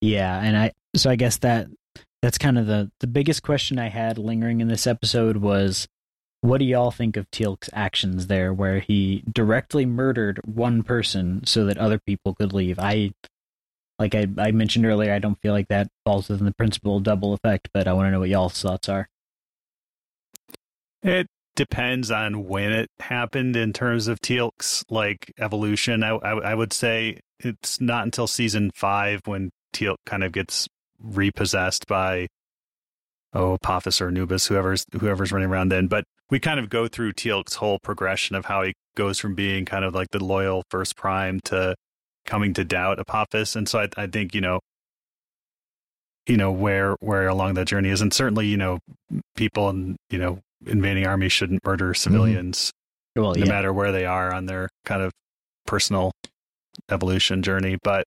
Yeah, 0.00 0.40
and 0.40 0.56
I 0.56 0.72
so 0.96 1.10
I 1.10 1.16
guess 1.16 1.38
that 1.38 1.66
that's 2.22 2.38
kind 2.38 2.58
of 2.58 2.66
the 2.66 2.90
the 3.00 3.06
biggest 3.06 3.42
question 3.42 3.78
I 3.78 3.88
had 3.88 4.18
lingering 4.18 4.60
in 4.60 4.68
this 4.68 4.86
episode 4.86 5.38
was 5.38 5.88
what 6.40 6.58
do 6.58 6.64
y'all 6.64 6.90
think 6.90 7.16
of 7.16 7.30
Teal'c's 7.30 7.68
actions 7.72 8.28
there 8.28 8.52
where 8.52 8.78
he 8.78 9.24
directly 9.30 9.84
murdered 9.84 10.40
one 10.44 10.82
person 10.82 11.44
so 11.44 11.66
that 11.66 11.78
other 11.78 11.98
people 11.98 12.34
could 12.34 12.52
leave? 12.52 12.78
I 12.78 13.12
like 13.98 14.14
I, 14.14 14.26
I 14.38 14.52
mentioned 14.52 14.86
earlier, 14.86 15.12
I 15.12 15.18
don't 15.18 15.40
feel 15.40 15.52
like 15.52 15.68
that 15.68 15.88
falls 16.04 16.28
within 16.28 16.46
the 16.46 16.54
principle 16.54 16.96
of 16.96 17.02
double 17.02 17.32
effect, 17.34 17.68
but 17.74 17.88
I 17.88 17.92
want 17.92 18.06
to 18.06 18.10
know 18.12 18.20
what 18.20 18.28
y'all's 18.28 18.60
thoughts 18.60 18.88
are. 18.88 19.08
It 21.02 21.26
depends 21.56 22.10
on 22.10 22.46
when 22.46 22.72
it 22.72 22.90
happened 23.00 23.56
in 23.56 23.72
terms 23.72 24.06
of 24.06 24.20
Teal'c's 24.20 24.84
like 24.88 25.32
evolution. 25.38 26.04
I, 26.04 26.10
I 26.10 26.50
I 26.50 26.54
would 26.54 26.72
say 26.72 27.20
it's 27.40 27.80
not 27.80 28.04
until 28.04 28.28
season 28.28 28.70
five 28.74 29.22
when 29.24 29.50
Teal'c 29.72 29.98
kind 30.06 30.22
of 30.22 30.30
gets 30.30 30.68
repossessed 31.02 31.86
by 31.86 32.28
oh 33.32 33.54
Apophis 33.54 34.00
or 34.00 34.08
Anubis, 34.08 34.46
whoever's 34.46 34.84
whoever's 34.98 35.32
running 35.32 35.50
around 35.50 35.70
then. 35.70 35.86
But 35.86 36.04
we 36.30 36.38
kind 36.38 36.60
of 36.60 36.68
go 36.68 36.88
through 36.88 37.14
Teal'c's 37.14 37.54
whole 37.54 37.78
progression 37.78 38.36
of 38.36 38.46
how 38.46 38.62
he 38.62 38.74
goes 38.96 39.18
from 39.18 39.34
being 39.34 39.64
kind 39.64 39.84
of 39.84 39.94
like 39.94 40.08
the 40.10 40.22
loyal 40.22 40.64
first 40.70 40.96
prime 40.96 41.40
to 41.44 41.74
coming 42.26 42.52
to 42.54 42.64
doubt 42.64 42.98
Apophis, 42.98 43.56
and 43.56 43.68
so 43.68 43.80
I, 43.80 43.88
I 43.96 44.06
think 44.06 44.34
you 44.34 44.40
know 44.40 44.60
you 46.28 46.36
know 46.36 46.52
where 46.52 46.94
where 47.00 47.26
along 47.26 47.54
that 47.54 47.66
journey 47.66 47.88
is 47.88 48.02
and 48.02 48.12
certainly 48.12 48.46
you 48.46 48.56
know 48.56 48.78
people 49.34 49.68
and 49.70 49.96
you 50.10 50.18
know 50.18 50.38
invading 50.66 51.06
armies 51.06 51.32
shouldn't 51.32 51.64
murder 51.64 51.86
mm-hmm. 51.86 51.94
civilians 51.94 52.70
Well, 53.16 53.34
no 53.34 53.44
yeah. 53.44 53.48
matter 53.48 53.72
where 53.72 53.92
they 53.92 54.04
are 54.04 54.32
on 54.32 54.46
their 54.46 54.68
kind 54.84 55.02
of 55.02 55.12
personal 55.66 56.12
evolution 56.90 57.42
journey 57.42 57.78
but 57.82 58.04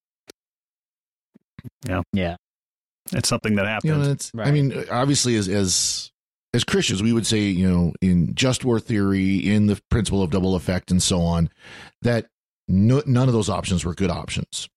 yeah 1.88 2.02
Yeah. 2.14 2.36
It's 3.14 3.30
something 3.30 3.56
that 3.56 3.64
you 3.64 3.92
happens 3.92 4.08
know 4.08 4.12
it's 4.12 4.32
i 4.38 4.52
mean 4.52 4.86
obviously 4.90 5.36
as 5.36 5.48
as 5.48 6.12
as 6.54 6.64
Christians, 6.64 7.02
we 7.02 7.14
would 7.14 7.26
say, 7.26 7.40
you 7.40 7.70
know, 7.70 7.94
in 8.02 8.36
just 8.36 8.66
war 8.66 8.80
theory, 8.80 9.38
in 9.38 9.68
the 9.68 9.82
principle 9.90 10.22
of 10.22 10.32
double 10.32 10.56
effect, 10.56 10.92
and 10.92 11.02
so 11.02 11.22
on, 11.22 11.50
that 12.02 12.28
no, 12.68 13.02
none 13.06 13.28
of 13.28 13.34
those 13.34 13.50
options 13.50 13.86
were 13.86 13.94
good 13.94 14.10
options. 14.10 14.68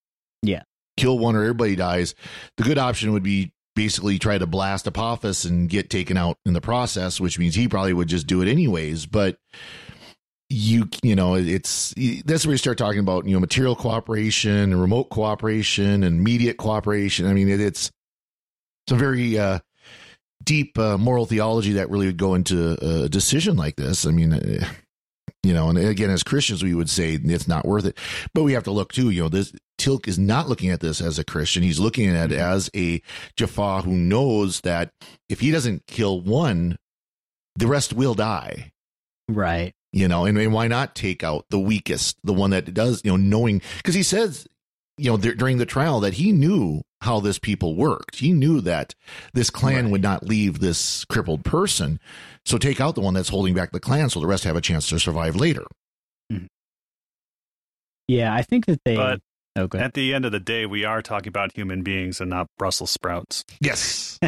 Yeah. 0.43 0.63
Kill 0.97 1.19
one 1.19 1.35
or 1.35 1.43
everybody 1.43 1.75
dies. 1.75 2.15
The 2.57 2.63
good 2.63 2.79
option 2.79 3.13
would 3.13 3.23
be 3.25 3.53
basically 3.75 4.19
try 4.21 4.39
to 4.39 4.47
blast 4.47 4.87
Apophis 4.87 5.45
and 5.45 5.69
get 5.69 5.91
taken 5.91 6.17
out 6.17 6.39
in 6.47 6.53
the 6.53 6.61
process, 6.61 7.21
which 7.21 7.39
means 7.39 7.57
he 7.57 7.67
probably 7.67 7.93
would 7.93 8.09
just 8.09 8.29
do 8.29 8.41
it 8.41 8.49
anyways. 8.49 9.07
But 9.07 9.37
you, 10.49 10.89
you 11.03 11.17
know, 11.17 11.35
it's 11.35 11.93
that's 12.25 12.47
where 12.47 12.53
you 12.53 12.59
start 12.59 12.79
talking 12.79 13.01
about, 13.01 13.27
you 13.27 13.33
know, 13.33 13.41
material 13.41 13.75
cooperation 13.75 14.53
and 14.53 14.81
remote 14.81 15.11
cooperation 15.11 16.05
and 16.05 16.21
immediate 16.21 16.57
cooperation. 16.57 17.27
I 17.27 17.33
mean, 17.33 17.49
it, 17.49 17.61
it's 17.61 17.91
some 18.89 18.99
very 18.99 19.39
uh, 19.39 19.59
deep 20.43 20.79
uh, 20.79 20.99
moral 20.99 21.27
theology 21.27 21.73
that 21.73 21.91
really 21.91 22.07
would 22.07 22.17
go 22.17 22.35
into 22.35 23.05
a 23.05 23.09
decision 23.09 23.57
like 23.57 23.77
this. 23.77 24.07
I 24.07 24.11
mean, 24.11 24.33
uh, 24.33 24.69
you 25.43 25.53
know, 25.53 25.69
and 25.69 25.79
again, 25.79 26.11
as 26.11 26.23
Christians, 26.23 26.63
we 26.63 26.75
would 26.75 26.89
say 26.89 27.15
it's 27.23 27.49
not 27.49 27.67
worth 27.67 27.85
it. 27.85 27.99
But 28.33 28.45
we 28.45 28.55
have 28.55 28.65
to 28.65 28.71
look 28.71 28.93
too. 28.93 29.11
You 29.11 29.25
know, 29.25 29.29
this 29.29 29.53
Teal'c 29.79 30.09
is 30.09 30.19
not 30.19 30.49
looking 30.49 30.71
at 30.71 30.81
this 30.81 31.01
as 31.01 31.19
a 31.19 31.25
Christian. 31.25 31.63
He's 31.63 31.81
looking 31.81 32.09
at 32.09 32.33
it 32.33 32.39
as 32.39 32.71
a 32.75 33.03
Jaffa 33.37 33.83
who 33.83 33.93
knows 33.93 34.63
that 34.63 34.93
if 35.29 35.41
he 35.41 35.51
doesn't 35.51 35.87
kill 35.87 36.21
one, 36.21 36.79
the 37.57 37.67
rest 37.67 37.93
will 37.93 38.15
die. 38.15 38.73
Right. 39.29 39.75
You 39.93 40.09
know, 40.09 40.25
and, 40.25 40.37
and 40.39 40.53
why 40.53 40.67
not 40.67 40.95
take 40.95 41.23
out 41.23 41.47
the 41.51 41.59
weakest, 41.59 42.17
the 42.25 42.33
one 42.33 42.51
that 42.51 42.73
does, 42.75 43.03
you 43.05 43.13
know, 43.13 43.17
knowing 43.17 43.63
because 43.77 43.95
he 43.95 44.03
says, 44.03 44.47
you 44.97 45.11
know, 45.11 45.17
th- 45.17 45.37
during 45.37 45.59
the 45.59 45.67
trial 45.67 46.01
that 46.01 46.15
he 46.15 46.33
knew 46.33 46.83
how 47.05 47.21
this 47.21 47.39
people 47.39 47.75
worked. 47.75 48.17
He 48.17 48.33
knew 48.33 48.61
that 48.63 48.95
this 49.33 49.51
clan 49.51 49.85
right. 49.85 49.93
would 49.93 50.03
not 50.03 50.25
leave 50.25 50.59
this 50.59 51.05
crippled 51.05 51.45
person. 51.45 52.01
So 52.45 52.59
take 52.59 52.81
out 52.81 52.95
the 52.95 53.01
one 53.01 53.15
that's 53.15 53.29
holding 53.29 53.55
back 53.55 53.73
the 53.73 53.81
clan 53.81 54.11
so 54.11 54.21
the 54.21 54.27
rest 54.27 54.45
have 54.45 54.57
a 54.57 54.61
chance 54.61 54.89
to 54.89 54.99
survive 54.99 55.37
later. 55.37 55.65
Mm-hmm. 56.33 56.47
Yeah, 58.09 58.35
I 58.35 58.43
think 58.43 58.67
that 58.67 58.81
they. 58.85 58.97
But 58.97 59.21
okay. 59.59 59.79
at 59.79 59.95
the 59.95 60.13
end 60.13 60.25
of 60.25 60.33
the 60.33 60.41
day, 60.41 60.67
we 60.67 60.85
are 60.85 61.03
talking 61.03 61.29
about 61.29 61.53
human 61.53 61.83
beings 61.83 62.21
and 62.21 62.31
not 62.31 62.49
Brussels 62.59 62.91
sprouts. 62.91 63.45
Yes. 63.61 64.19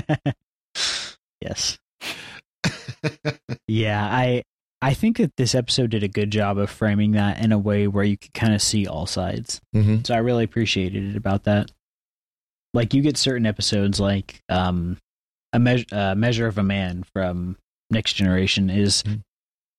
yes. 1.40 1.78
yeah, 3.66 4.04
I 4.04 4.42
I 4.82 4.94
think 4.94 5.16
that 5.18 5.36
this 5.36 5.54
episode 5.54 5.90
did 5.90 6.02
a 6.02 6.08
good 6.08 6.30
job 6.30 6.58
of 6.58 6.70
framing 6.70 7.12
that 7.12 7.42
in 7.42 7.52
a 7.52 7.58
way 7.58 7.88
where 7.88 8.04
you 8.04 8.18
could 8.18 8.34
kind 8.34 8.54
of 8.54 8.60
see 8.60 8.86
all 8.86 9.06
sides. 9.06 9.60
Mm-hmm. 9.74 10.02
So 10.04 10.14
I 10.14 10.18
really 10.18 10.44
appreciated 10.44 11.04
it 11.10 11.16
about 11.16 11.44
that. 11.44 11.70
Like 12.76 12.92
you 12.92 13.00
get 13.00 13.16
certain 13.16 13.46
episodes, 13.46 13.98
like 13.98 14.42
um, 14.50 14.98
a 15.54 15.58
measure, 15.58 15.86
uh, 15.90 16.14
measure 16.14 16.46
of 16.46 16.58
a 16.58 16.62
man 16.62 17.04
from 17.14 17.56
Next 17.90 18.12
Generation 18.12 18.68
is. 18.68 19.02
Mm-hmm. 19.02 19.20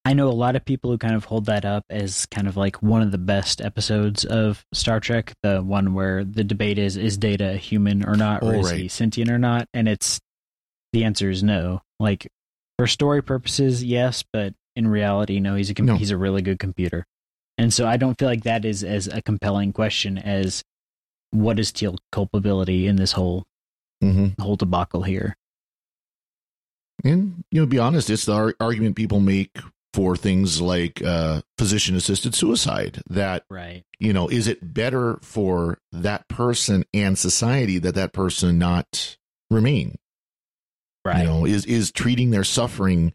I 0.03 0.13
know 0.13 0.29
a 0.29 0.31
lot 0.31 0.55
of 0.55 0.63
people 0.63 0.89
who 0.89 0.97
kind 0.97 1.15
of 1.15 1.25
hold 1.25 1.47
that 1.47 1.65
up 1.65 1.83
as 1.89 2.25
kind 2.27 2.47
of 2.47 2.55
like 2.55 2.81
one 2.81 3.01
of 3.01 3.11
the 3.11 3.17
best 3.17 3.59
episodes 3.61 4.23
of 4.23 4.65
Star 4.73 5.01
Trek. 5.01 5.33
The 5.43 5.61
one 5.61 5.93
where 5.93 6.23
the 6.23 6.43
debate 6.43 6.79
is: 6.79 6.97
is 6.97 7.17
Data 7.17 7.55
human 7.55 8.03
or 8.03 8.15
not, 8.15 8.41
or 8.41 8.55
oh, 8.55 8.59
is 8.61 8.71
right. 8.71 8.79
he 8.79 8.87
sentient 8.87 9.29
or 9.29 9.37
not? 9.37 9.67
And 9.75 9.87
it's 9.87 10.19
the 10.91 11.03
answer 11.03 11.29
is 11.29 11.43
no. 11.43 11.81
Like 11.99 12.27
for 12.79 12.87
story 12.87 13.21
purposes, 13.21 13.83
yes, 13.83 14.23
but 14.33 14.53
in 14.75 14.87
reality, 14.87 15.39
no. 15.39 15.53
He's 15.53 15.69
a 15.69 15.75
com- 15.75 15.85
no. 15.85 15.97
he's 15.97 16.11
a 16.11 16.17
really 16.17 16.41
good 16.41 16.57
computer, 16.57 17.05
and 17.59 17.71
so 17.71 17.85
I 17.85 17.97
don't 17.97 18.17
feel 18.17 18.27
like 18.27 18.45
that 18.45 18.65
is 18.65 18.83
as 18.83 19.07
a 19.07 19.21
compelling 19.21 19.71
question 19.71 20.17
as 20.17 20.63
what 21.31 21.59
is 21.59 21.71
Teal'c 21.71 21.99
culpability 22.11 22.87
in 22.87 22.95
this 22.95 23.13
whole 23.13 23.45
mm-hmm. 24.03 24.41
whole 24.41 24.55
debacle 24.55 25.03
here. 25.03 25.35
And 27.03 27.43
you 27.51 27.61
know, 27.61 27.67
be 27.67 27.79
honest, 27.79 28.09
it's 28.09 28.25
the 28.25 28.33
ar- 28.33 28.55
argument 28.59 28.95
people 28.95 29.19
make 29.19 29.57
for 29.93 30.15
things 30.15 30.61
like 30.61 31.01
uh, 31.03 31.41
physician 31.57 31.95
assisted 31.95 32.35
suicide. 32.35 33.01
That 33.09 33.43
right, 33.49 33.83
you 33.99 34.13
know, 34.13 34.27
is 34.27 34.47
it 34.47 34.73
better 34.73 35.19
for 35.21 35.79
that 35.91 36.27
person 36.27 36.85
and 36.93 37.17
society 37.17 37.77
that 37.79 37.95
that 37.95 38.13
person 38.13 38.57
not 38.57 39.17
remain? 39.49 39.95
Right. 41.05 41.19
You 41.19 41.23
know, 41.25 41.45
is 41.45 41.65
is 41.65 41.91
treating 41.91 42.31
their 42.31 42.43
suffering 42.43 43.13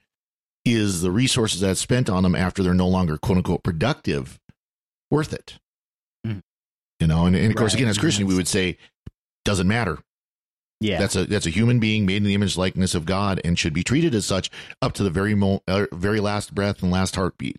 is 0.64 1.02
the 1.02 1.10
resources 1.10 1.60
that's 1.60 1.80
spent 1.80 2.08
on 2.08 2.22
them 2.22 2.36
after 2.36 2.62
they're 2.62 2.72
no 2.72 2.88
longer 2.88 3.18
quote 3.18 3.38
unquote 3.38 3.64
productive 3.64 4.38
worth 5.10 5.32
it? 5.32 5.58
You 7.02 7.08
know, 7.08 7.26
and, 7.26 7.34
and 7.34 7.50
of 7.50 7.56
course, 7.56 7.72
right. 7.72 7.80
again, 7.80 7.88
as 7.88 7.98
Christian, 7.98 8.28
we 8.28 8.36
would 8.36 8.46
say 8.46 8.78
doesn't 9.44 9.66
matter. 9.66 9.98
Yeah, 10.78 11.00
that's 11.00 11.16
a 11.16 11.24
that's 11.24 11.46
a 11.46 11.50
human 11.50 11.80
being 11.80 12.06
made 12.06 12.18
in 12.18 12.22
the 12.22 12.34
image 12.34 12.56
likeness 12.56 12.94
of 12.94 13.06
God 13.06 13.40
and 13.44 13.58
should 13.58 13.72
be 13.72 13.82
treated 13.82 14.14
as 14.14 14.24
such 14.24 14.52
up 14.80 14.92
to 14.92 15.02
the 15.02 15.10
very 15.10 15.34
mo- 15.34 15.62
uh, 15.66 15.86
very 15.90 16.20
last 16.20 16.54
breath 16.54 16.80
and 16.80 16.92
last 16.92 17.16
heartbeat. 17.16 17.56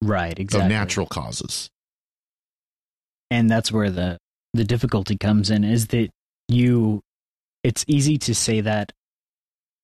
Right, 0.00 0.38
exactly. 0.38 0.64
Of 0.64 0.70
natural 0.70 1.06
causes. 1.06 1.68
And 3.30 3.50
that's 3.50 3.70
where 3.70 3.90
the 3.90 4.16
the 4.54 4.64
difficulty 4.64 5.18
comes 5.18 5.50
in 5.50 5.62
is 5.62 5.88
that 5.88 6.08
you 6.48 7.02
it's 7.62 7.84
easy 7.86 8.16
to 8.16 8.34
say 8.34 8.62
that 8.62 8.90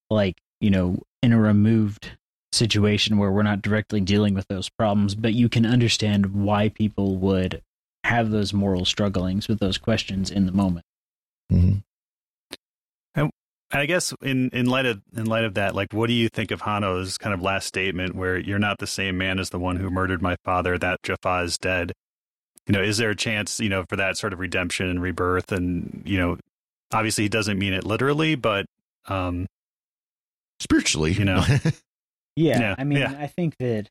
like, 0.09 0.39
you 0.63 0.71
know, 0.71 0.97
in 1.23 1.35
a 1.35 1.39
removed 1.39 2.13
situation 2.53 3.19
where 3.19 3.31
we're 3.31 3.43
not 3.43 3.61
directly 3.61 4.01
dealing 4.01 4.33
with 4.33 4.49
those 4.49 4.71
problems, 4.71 5.15
but 5.15 5.35
you 5.35 5.51
can 5.51 5.67
understand 5.67 6.35
why 6.35 6.71
people 6.71 7.17
would 7.17 7.61
have 8.11 8.31
those 8.31 8.53
moral 8.53 8.85
strugglings 8.85 9.49
with 9.49 9.61
those 9.61 9.79
questions 9.79 10.31
in 10.31 10.47
the 10.47 10.53
moment. 10.53 10.85
Mm-hmm. 11.51 11.79
And 13.73 13.81
I 13.81 13.87
guess 13.87 14.13
in, 14.21 14.51
in 14.51 14.67
light 14.67 14.85
of 14.85 15.01
in 15.17 15.27
light 15.27 15.45
of 15.45 15.55
that, 15.55 15.77
like, 15.77 15.93
what 15.93 16.09
do 16.09 16.13
you 16.13 16.29
think 16.29 16.51
of 16.51 16.61
Hanno's 16.61 17.17
kind 17.17 17.33
of 17.33 17.41
last 17.41 17.69
statement, 17.69 18.17
where 18.17 18.37
you're 18.37 18.59
not 18.59 18.79
the 18.79 18.87
same 18.87 19.17
man 19.17 19.39
as 19.39 19.51
the 19.51 19.61
one 19.61 19.77
who 19.77 19.91
murdered 19.91 20.21
my 20.21 20.37
father? 20.45 20.77
That 20.77 21.01
Jaffa 21.05 21.43
is 21.45 21.57
dead. 21.57 21.93
You 22.67 22.73
know, 22.73 22.83
is 22.83 22.99
there 22.99 23.11
a 23.11 23.17
chance, 23.17 23.61
you 23.61 23.69
know, 23.69 23.85
for 23.89 23.95
that 23.95 24.17
sort 24.17 24.33
of 24.33 24.41
redemption 24.41 24.89
and 24.89 25.01
rebirth? 25.01 25.53
And 25.53 26.03
you 26.05 26.19
know, 26.19 26.37
obviously, 26.93 27.25
he 27.25 27.29
doesn't 27.29 27.61
mean 27.61 27.73
it 27.73 27.85
literally, 27.85 28.35
but 28.35 28.67
um, 29.07 29.47
spiritually, 30.59 31.13
you 31.13 31.25
know. 31.25 31.45
yeah, 32.35 32.61
yeah, 32.61 32.75
I 32.77 32.83
mean, 32.83 32.99
yeah. 32.99 33.15
I 33.21 33.29
think 33.29 33.57
that 33.59 33.89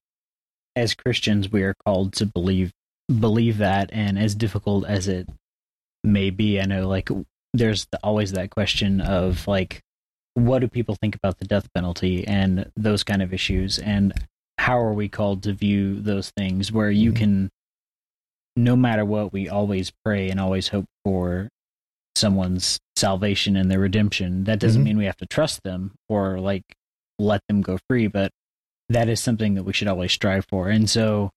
as 0.76 0.94
Christians, 0.94 1.50
we 1.50 1.64
are 1.64 1.76
called 1.86 2.14
to 2.16 2.26
believe 2.26 2.74
believe 3.10 3.58
that, 3.58 3.90
and 3.92 4.18
as 4.20 4.36
difficult 4.36 4.86
as 4.86 5.08
it 5.08 5.28
may 6.04 6.30
be, 6.30 6.60
I 6.60 6.66
know 6.66 6.88
like 6.88 7.10
there's 7.54 7.88
always 8.04 8.34
that 8.34 8.52
question 8.52 9.02
of 9.02 9.48
like, 9.48 9.82
what 10.36 10.60
do 10.60 10.68
people 10.68 10.96
think 10.96 11.16
about 11.16 11.40
the 11.40 11.46
death 11.46 11.68
penalty 11.74 12.26
and 12.28 12.72
those 12.78 13.04
kind 13.04 13.22
of 13.22 13.34
issues, 13.34 13.80
and 13.80 14.14
how 14.58 14.80
are 14.80 14.94
we 14.94 15.10
called 15.10 15.44
to 15.44 15.54
view 15.54 16.00
those 16.00 16.30
things 16.32 16.72
where 16.72 16.92
you 16.92 17.12
mm-hmm. 17.12 17.18
can, 17.18 17.50
no 18.56 18.76
matter 18.76 19.04
what, 19.06 19.34
we 19.34 19.50
always 19.50 19.92
pray 20.04 20.30
and 20.30 20.40
always 20.40 20.68
hope 20.68 20.86
for 21.04 21.50
someone's 22.16 22.80
salvation 22.96 23.56
and 23.56 23.72
their 23.72 23.80
redemption. 23.80 24.44
That 24.44 24.60
doesn't 24.60 24.82
mm-hmm. 24.82 24.86
mean 24.90 24.98
we 24.98 25.06
have 25.06 25.18
to 25.18 25.26
trust 25.26 25.64
them 25.64 25.94
or 26.10 26.40
like 26.40 26.64
let 27.18 27.42
them 27.48 27.62
go 27.62 27.80
free, 27.90 28.08
but 28.08 28.32
that 28.90 29.10
is 29.10 29.22
something 29.22 29.56
that 29.56 29.64
we 29.64 29.74
should 29.74 29.88
always 29.88 30.12
strive 30.12 30.46
for. 30.50 30.70
And 30.70 30.90
so 30.90 31.32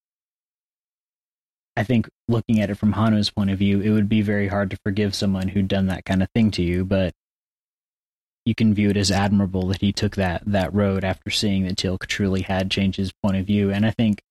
I 1.75 1.83
think 1.83 2.07
looking 2.27 2.59
at 2.59 2.69
it 2.69 2.75
from 2.75 2.93
Hanno's 2.93 3.29
point 3.29 3.49
of 3.49 3.57
view, 3.57 3.81
it 3.81 3.89
would 3.89 4.07
be 4.07 4.21
very 4.21 4.47
hard 4.47 4.69
to 4.71 4.77
forgive 4.83 5.15
someone 5.15 5.49
who'd 5.49 5.67
done 5.67 5.87
that 5.87 6.05
kind 6.05 6.21
of 6.21 6.29
thing 6.35 6.51
to 6.51 6.61
you, 6.61 6.85
but 6.85 7.13
you 8.45 8.53
can 8.53 8.73
view 8.73 8.89
it 8.89 8.97
as 8.97 9.09
admirable 9.09 9.67
that 9.67 9.81
he 9.81 9.91
took 9.91 10.15
that 10.15 10.43
that 10.45 10.73
road 10.73 11.03
after 11.03 11.29
seeing 11.29 11.65
that 11.65 11.77
Teal'c 11.77 12.05
truly 12.05 12.41
had 12.41 12.69
changed 12.69 12.97
his 12.97 13.13
point 13.23 13.37
of 13.37 13.45
view. 13.45 13.71
And 13.71 13.85
I 13.85 13.91
think 13.91 14.21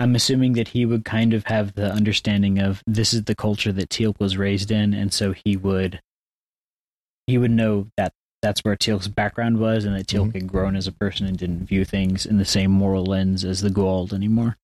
I'm 0.00 0.14
assuming 0.14 0.54
that 0.54 0.68
he 0.68 0.86
would 0.86 1.04
kind 1.04 1.34
of 1.34 1.44
have 1.46 1.74
the 1.74 1.92
understanding 1.92 2.58
of 2.58 2.82
this 2.86 3.12
is 3.12 3.24
the 3.24 3.34
culture 3.34 3.72
that 3.72 3.90
Teal'c 3.90 4.18
was 4.18 4.38
raised 4.38 4.70
in, 4.70 4.94
and 4.94 5.12
so 5.12 5.32
he 5.44 5.56
would 5.56 6.00
he 7.26 7.38
would 7.38 7.50
know 7.50 7.88
that 7.96 8.14
that's 8.42 8.62
where 8.64 8.76
Teal'c's 8.76 9.08
background 9.08 9.58
was, 9.58 9.84
and 9.84 9.94
that 9.94 10.06
Teal'c 10.06 10.28
mm-hmm. 10.28 10.38
had 10.38 10.46
grown 10.48 10.74
as 10.74 10.86
a 10.86 10.92
person 10.92 11.26
and 11.26 11.36
didn't 11.38 11.66
view 11.66 11.84
things 11.84 12.24
in 12.24 12.38
the 12.38 12.44
same 12.46 12.70
moral 12.70 13.04
lens 13.04 13.44
as 13.44 13.60
the 13.60 13.68
Goa'uld 13.68 14.14
anymore. 14.14 14.56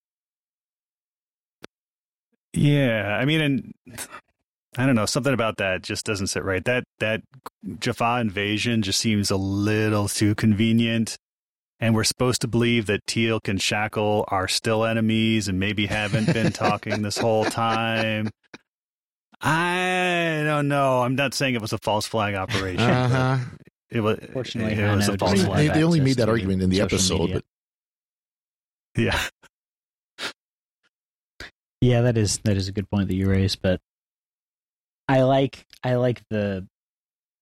Yeah, 2.57 3.17
I 3.21 3.25
mean, 3.25 3.41
and 3.41 3.75
I 4.77 4.87
don't 4.87 4.95
know, 4.97 5.07
something 5.07 5.35
about 5.35 5.59
that 5.59 5.83
just 5.83 6.05
doesn't 6.05 6.29
sit 6.29 6.45
right. 6.45 6.65
That 6.65 6.85
that 6.99 7.21
Jaffa 7.79 8.19
invasion 8.21 8.83
just 8.83 9.01
seems 9.01 9.31
a 9.31 9.37
little 9.37 10.09
too 10.09 10.35
convenient 10.35 11.17
and 11.81 11.95
we're 11.95 12.05
supposed 12.05 12.41
to 12.41 12.49
believe 12.49 12.87
that 12.87 13.05
Teal'c 13.07 13.49
and 13.49 13.61
Shackle 13.61 14.25
are 14.29 14.49
still 14.49 14.85
enemies 14.85 15.49
and 15.49 15.61
maybe 15.61 15.87
haven't 15.87 16.33
been 16.33 16.53
talking 16.53 17.03
this 17.03 17.19
whole 17.19 17.45
time. 17.45 18.31
I 19.41 20.43
don't 20.45 20.69
know. 20.69 21.03
I'm 21.03 21.15
not 21.15 21.35
saying 21.35 21.55
it 21.55 21.61
was 21.61 21.75
a 21.75 21.79
false 21.79 22.07
flag 22.07 22.35
operation. 22.35 22.81
Uh-huh. 22.81 23.39
It 23.91 24.01
was. 24.01 24.19
Fortunately, 24.33 24.73
it 24.73 24.97
was 24.97 25.09
a 25.09 25.19
false 25.19 25.45
flag. 25.45 25.57
They, 25.57 25.69
they 25.69 25.85
only 25.85 26.01
made 26.01 26.17
that 26.17 26.29
argument 26.29 26.63
in 26.63 26.71
the 26.71 26.81
episode, 26.81 27.21
media. 27.21 27.43
but 28.95 29.03
yeah, 29.03 29.21
yeah, 31.81 32.03
that 32.03 32.17
is 32.17 32.39
that 32.45 32.57
is 32.57 32.69
a 32.69 32.73
good 32.73 32.91
point 32.91 33.09
that 33.09 33.15
you 33.17 33.29
raised. 33.29 33.61
But 33.63 33.81
I 35.09 35.23
like 35.23 35.67
I 35.85 35.95
like 35.97 36.23
the 36.31 36.67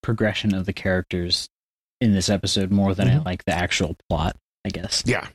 progression 0.02 0.54
of 0.54 0.66
the 0.66 0.72
characters 0.72 1.48
in 2.00 2.12
this 2.12 2.28
episode 2.28 2.70
more 2.70 2.94
than 2.94 3.08
I 3.08 3.14
Mhm. 3.18 3.24
like 3.24 3.44
the 3.44 3.52
actual 3.54 3.96
plot. 4.08 4.36
I 4.66 4.70
guess. 4.70 5.02
Yeah. 5.06 5.28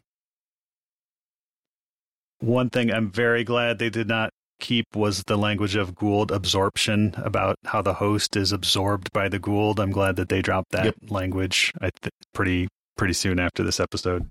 One 2.39 2.69
thing 2.69 2.91
I'm 2.91 3.11
very 3.11 3.43
glad 3.43 3.79
they 3.79 3.89
did 3.89 4.07
not 4.07 4.31
keep 4.59 4.85
was 4.95 5.23
the 5.27 5.37
language 5.37 5.75
of 5.75 5.93
Goa'uld 5.95 6.31
absorption 6.31 7.13
about 7.17 7.57
how 7.65 7.81
the 7.81 7.93
host 7.95 8.35
is 8.35 8.51
absorbed 8.51 9.11
by 9.13 9.29
the 9.29 9.39
Goa'uld. 9.39 9.79
I'm 9.79 9.91
glad 9.91 10.15
that 10.17 10.29
they 10.29 10.41
dropped 10.41 10.71
that 10.71 10.85
Yep. 10.85 10.95
language. 11.09 11.71
I 11.81 11.89
th- 12.01 12.11
pretty 12.33 12.67
pretty 12.97 13.13
soon 13.13 13.39
after 13.39 13.63
this 13.63 13.79
episode. 13.79 14.29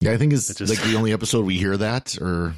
Yeah, 0.00 0.12
I 0.12 0.16
think 0.16 0.32
it's 0.32 0.48
It 0.50 0.58
just- 0.58 0.70
like 0.74 0.82
the 0.88 0.96
only 0.96 1.12
episode 1.12 1.44
we 1.44 1.56
hear 1.58 1.76
that, 1.76 2.16
or 2.20 2.54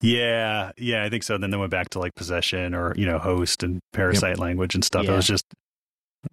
Yeah, 0.00 0.70
yeah, 0.76 1.04
I 1.04 1.08
think 1.10 1.22
so. 1.24 1.38
Then 1.38 1.50
they 1.50 1.56
went 1.56 1.70
back 1.72 1.90
to 1.90 1.98
like 1.98 2.14
possession 2.14 2.74
or 2.74 2.94
you 2.96 3.06
know 3.06 3.18
host 3.18 3.62
and 3.62 3.80
parasite 3.92 4.38
language 4.38 4.74
and 4.74 4.84
stuff. 4.84 5.04
It 5.06 5.10
was 5.10 5.26
just 5.26 5.44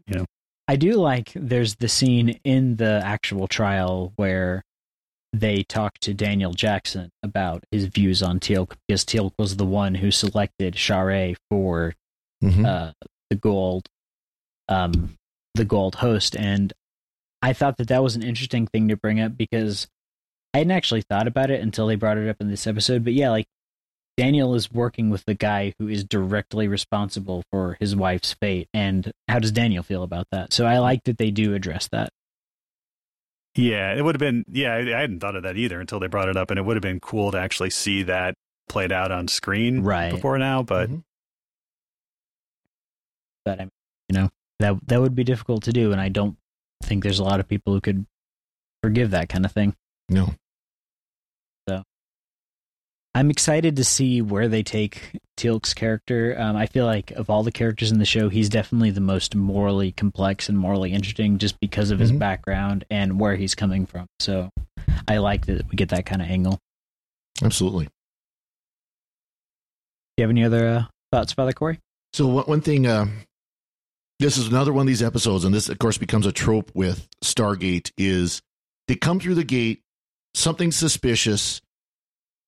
you 0.07 0.19
know. 0.19 0.25
I 0.67 0.75
do 0.75 0.93
like 0.93 1.31
there's 1.35 1.75
the 1.75 1.87
scene 1.87 2.39
in 2.43 2.75
the 2.77 3.01
actual 3.03 3.47
trial 3.47 4.13
where 4.15 4.63
they 5.33 5.63
talk 5.63 5.97
to 5.99 6.13
Daniel 6.13 6.53
Jackson 6.53 7.09
about 7.23 7.63
his 7.71 7.85
views 7.85 8.23
on 8.23 8.39
Teal'c 8.39 8.73
because 8.87 9.03
Teal'c 9.03 9.33
was 9.37 9.57
the 9.57 9.65
one 9.65 9.95
who 9.95 10.09
selected 10.11 10.75
Sha're 10.75 11.35
for 11.49 11.93
Mhm. 12.43 12.65
uh, 12.65 12.93
the 13.29 13.35
Goa'uld, 13.35 13.85
um, 14.69 15.15
the 15.55 15.65
Goa'uld 15.65 15.95
host, 15.95 16.35
and 16.37 16.71
I 17.41 17.53
thought 17.53 17.77
that 17.77 17.87
that 17.89 18.01
was 18.03 18.15
an 18.15 18.23
interesting 18.23 18.67
thing 18.67 18.87
to 18.89 18.95
bring 18.97 19.19
up 19.19 19.35
because 19.37 19.87
I 20.53 20.59
hadn't 20.59 20.71
actually 20.71 21.01
thought 21.01 21.27
about 21.27 21.51
it 21.51 21.61
until 21.61 21.85
they 21.87 21.95
brought 21.95 22.17
it 22.17 22.29
up 22.29 22.37
in 22.39 22.49
this 22.49 22.65
episode. 22.65 23.03
But 23.03 23.13
yeah, 23.13 23.29
like 23.29 23.45
Daniel 24.17 24.55
is 24.55 24.71
working 24.71 25.09
with 25.09 25.25
the 25.25 25.33
guy 25.33 25.73
who 25.77 25.87
is 25.89 26.03
directly 26.05 26.67
responsible 26.67 27.43
for 27.51 27.75
his 27.79 27.95
wife's 27.95 28.33
fate, 28.33 28.69
and 28.73 29.11
how 29.27 29.39
does 29.39 29.51
Daniel 29.51 29.83
feel 29.83 30.03
about 30.03 30.27
that? 30.31 30.53
So 30.53 30.65
I 30.65 30.79
like 30.79 31.03
that 31.03 31.17
they 31.17 31.31
do 31.31 31.53
address 31.53 31.87
that. 31.91 32.09
yeah, 33.55 33.93
it 33.93 34.01
would 34.03 34.15
have 34.15 34.19
been 34.19 34.45
yeah. 34.49 34.73
I, 34.73 34.79
I 34.97 35.01
hadn't 35.01 35.19
thought 35.19 35.35
of 35.35 35.43
that 35.43 35.57
either 35.57 35.79
until 35.81 35.99
they 35.99 36.07
brought 36.07 36.29
it 36.29 36.37
up, 36.37 36.49
and 36.49 36.57
it 36.59 36.63
would 36.63 36.75
have 36.77 36.81
been 36.81 36.99
cool 36.99 37.31
to 37.31 37.37
actually 37.37 37.69
see 37.71 38.03
that 38.03 38.35
played 38.69 38.91
out 38.91 39.11
on 39.11 39.27
screen 39.27 39.81
Right. 39.81 40.11
before 40.11 40.37
now. 40.37 40.63
But 40.63 40.89
Mhm. 40.89 41.03
But 43.43 43.59
I 43.59 43.63
mean, 43.63 43.71
you 44.09 44.17
know, 44.17 44.29
that 44.59 44.75
that 44.87 45.01
would 45.01 45.15
be 45.15 45.23
difficult 45.23 45.63
to 45.63 45.71
do, 45.73 45.91
and 45.91 46.01
I 46.01 46.09
don't 46.09 46.37
think 46.83 47.03
there's 47.03 47.19
a 47.19 47.23
lot 47.23 47.39
of 47.39 47.47
people 47.47 47.73
who 47.73 47.81
could 47.81 48.05
forgive 48.83 49.11
that 49.11 49.29
kind 49.29 49.45
of 49.45 49.51
thing. 49.51 49.75
no, 50.09 50.33
I'm 53.15 53.29
excited 53.31 53.77
to 53.77 53.83
see 53.85 54.21
where 54.21 54.49
they 54.49 54.61
take 54.61 55.17
Teal'c's 55.37 55.73
character. 55.73 56.35
Um, 56.37 56.57
I 56.57 56.65
feel 56.65 56.85
like 56.85 57.11
of 57.11 57.29
all 57.29 57.43
the 57.43 57.51
characters 57.51 57.89
in 57.89 57.97
the 57.97 58.05
show, 58.05 58.27
he's 58.27 58.49
definitely 58.49 58.91
the 58.91 58.99
most 58.99 59.35
morally 59.35 59.93
complex 59.93 60.49
and 60.49 60.57
morally 60.59 60.91
interesting, 60.91 61.37
just 61.37 61.57
because 61.61 61.91
of 61.91 61.99
his 61.99 62.11
Mhm. 62.11 62.19
background 62.19 62.83
and 62.89 63.17
where 63.17 63.37
he's 63.37 63.55
coming 63.55 63.85
from. 63.85 64.05
So, 64.19 64.49
I 65.07 65.17
like 65.19 65.45
that 65.45 65.69
we 65.69 65.75
get 65.77 65.89
that 65.89 66.05
kind 66.05 66.21
of 66.21 66.27
angle. 66.29 66.59
absolutely. 67.41 67.85
Do 67.85 67.91
you 70.17 70.23
have 70.23 70.29
any 70.29 70.43
other 70.45 70.67
uh, 70.67 70.85
thoughts, 71.11 71.33
Father 71.33 71.51
Cory? 71.53 71.79
So 72.13 72.27
one, 72.27 72.45
one 72.45 72.61
thing, 72.61 72.85
uh, 72.87 73.07
this 74.19 74.37
is 74.37 74.47
another 74.47 74.71
one 74.73 74.83
of 74.83 74.87
these 74.87 75.03
episodes, 75.03 75.43
and 75.45 75.53
this 75.53 75.67
of 75.69 75.77
course 75.79 75.97
becomes 75.97 76.25
a 76.25 76.31
trope 76.33 76.71
with 76.73 77.07
Stargate. 77.23 77.91
Is 77.97 78.41
they 78.87 78.95
come 78.95 79.19
through 79.19 79.35
the 79.35 79.43
gate, 79.43 79.81
something 80.33 80.71
suspicious, 80.71 81.61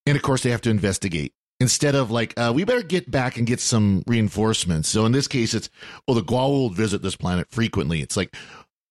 and 0.08 0.16
of 0.16 0.22
course 0.22 0.42
they 0.42 0.50
have 0.50 0.60
to 0.62 0.70
investigate 0.70 1.32
instead 1.60 1.94
of 1.94 2.10
like 2.10 2.34
uh, 2.38 2.52
we 2.54 2.64
better 2.64 2.82
get 2.82 3.10
back 3.10 3.36
and 3.36 3.46
get 3.46 3.60
some 3.60 4.02
reinforcements. 4.06 4.88
So 4.88 5.06
in 5.06 5.12
this 5.12 5.28
case, 5.28 5.54
it's 5.54 5.70
well 6.06 6.14
the 6.14 6.22
Goa'uld 6.22 6.74
visit 6.74 7.02
this 7.02 7.16
planet 7.16 7.48
frequently. 7.50 8.00
It's 8.00 8.16
like 8.16 8.34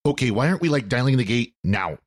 okay, 0.06 0.32
why 0.32 0.48
aren't 0.48 0.62
we 0.62 0.70
like 0.70 0.88
dialing 0.88 1.18
the 1.18 1.26
gate 1.26 1.54
now? 1.64 1.98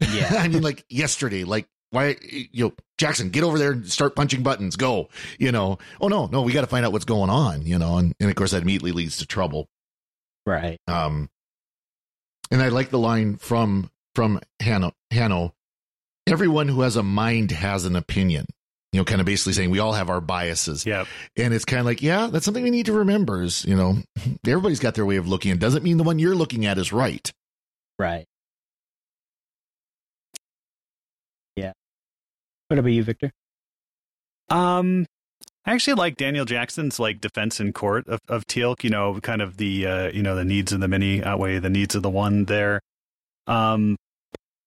Yeah. 0.00 0.30
I 0.38 0.48
mean 0.48 0.62
like 0.62 0.84
yesterday, 0.88 1.44
like. 1.44 1.68
Why, 1.90 2.16
you 2.28 2.64
know, 2.64 2.72
Jackson, 2.98 3.30
get 3.30 3.44
over 3.44 3.56
there 3.56 3.70
and 3.70 3.88
start 3.88 4.16
punching 4.16 4.42
buttons. 4.42 4.74
Go, 4.74 5.10
you 5.38 5.52
know. 5.52 5.78
Oh 6.00 6.08
no, 6.08 6.26
no, 6.26 6.42
we 6.42 6.52
got 6.52 6.62
to 6.62 6.66
find 6.66 6.84
out 6.84 6.90
what's 6.90 7.04
going 7.04 7.30
on, 7.30 7.64
you 7.64 7.78
know. 7.78 7.98
And, 7.98 8.12
and 8.18 8.28
of 8.28 8.34
course, 8.34 8.50
that 8.50 8.62
immediately 8.62 8.90
leads 8.90 9.18
to 9.18 9.26
trouble. 9.26 9.68
Right. 10.44 10.80
Um, 10.88 11.30
and 12.50 12.60
I 12.62 12.68
like 12.68 12.90
the 12.90 12.98
line 12.98 13.36
from 13.36 13.90
from 14.14 14.40
Hanno. 14.60 14.92
Hanno, 15.12 15.54
everyone 16.26 16.68
who 16.68 16.82
has 16.82 16.96
a 16.96 17.02
mind 17.02 17.50
has 17.50 17.84
an 17.84 17.96
opinion. 17.96 18.46
You 18.92 19.00
know, 19.00 19.04
kind 19.04 19.20
of 19.20 19.26
basically 19.26 19.54
saying 19.54 19.70
we 19.70 19.80
all 19.80 19.92
have 19.92 20.08
our 20.08 20.20
biases, 20.20 20.86
yeah, 20.86 21.04
and 21.36 21.52
it's 21.52 21.64
kind 21.64 21.80
of 21.80 21.86
like, 21.86 22.00
yeah, 22.00 22.28
that's 22.28 22.44
something 22.44 22.62
we 22.62 22.70
need 22.70 22.86
to 22.86 22.92
remember. 22.92 23.42
Is 23.42 23.64
you 23.64 23.74
know, 23.74 23.96
everybody's 24.46 24.78
got 24.78 24.94
their 24.94 25.04
way 25.04 25.16
of 25.16 25.26
looking. 25.26 25.50
It 25.50 25.58
doesn't 25.58 25.82
mean 25.82 25.96
the 25.96 26.04
one 26.04 26.20
you're 26.20 26.36
looking 26.36 26.64
at 26.64 26.78
is 26.78 26.92
right. 26.92 27.28
Right. 27.98 28.24
Yeah. 31.56 31.72
What 32.68 32.78
about 32.78 32.90
you, 32.90 33.02
Victor? 33.02 33.32
Um, 34.48 35.06
I 35.66 35.72
actually 35.72 35.94
like 35.94 36.16
Daniel 36.16 36.44
Jackson's 36.44 37.00
like 37.00 37.20
defense 37.20 37.58
in 37.58 37.72
court 37.72 38.06
of 38.06 38.20
of 38.28 38.46
Teal'c. 38.46 38.84
You 38.84 38.90
know, 38.90 39.18
kind 39.20 39.42
of 39.42 39.56
the 39.56 39.86
uh, 39.86 40.08
you 40.12 40.22
know 40.22 40.36
the 40.36 40.44
needs 40.44 40.72
of 40.72 40.80
the 40.80 40.88
many 40.88 41.22
outweigh 41.22 41.58
the 41.58 41.70
needs 41.70 41.94
of 41.94 42.02
the 42.02 42.10
one. 42.10 42.44
There, 42.44 42.80
um, 43.46 43.96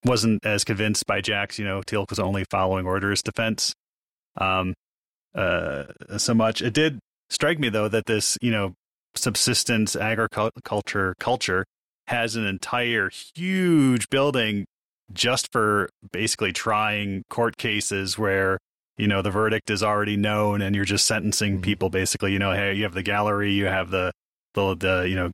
wasn't 0.05 0.45
as 0.45 0.63
convinced 0.63 1.05
by 1.05 1.21
Jack's, 1.21 1.57
You 1.60 1.65
know, 1.65 1.81
Teal'c 1.81 2.10
was 2.10 2.19
only 2.19 2.45
following 2.49 2.86
orders 2.86 3.21
defense. 3.21 3.73
Um, 4.38 4.73
uh, 5.36 5.86
so 6.17 6.33
much. 6.33 6.62
It 6.62 6.73
did 6.73 6.99
strike 7.29 7.60
me 7.60 7.69
though 7.69 7.88
that 7.89 8.05
this 8.05 8.38
you 8.41 8.51
know 8.51 8.73
subsistence 9.15 9.95
agriculture 9.95 11.13
culture 11.19 11.65
has 12.07 12.36
an 12.36 12.45
entire 12.45 13.10
huge 13.36 14.10
building 14.10 14.65
just 15.12 15.51
for 15.51 15.89
basically 16.12 16.53
trying 16.53 17.23
court 17.29 17.57
cases 17.57 18.17
where 18.17 18.57
you 18.97 19.07
know 19.07 19.21
the 19.21 19.31
verdict 19.31 19.69
is 19.69 19.81
already 19.83 20.15
known 20.15 20.62
and 20.62 20.75
you're 20.75 20.86
just 20.86 21.05
sentencing 21.05 21.57
Mhm. 21.60 21.63
people 21.63 21.89
basically 21.89 22.31
you 22.31 22.39
know 22.39 22.53
hey 22.53 22.73
you 22.75 22.83
have 22.83 22.93
the 22.93 23.03
gallery 23.03 23.51
you 23.51 23.65
have 23.65 23.89
the 23.89 24.12
the, 24.53 24.75
the 24.75 25.10
you 25.10 25.15
know 25.15 25.31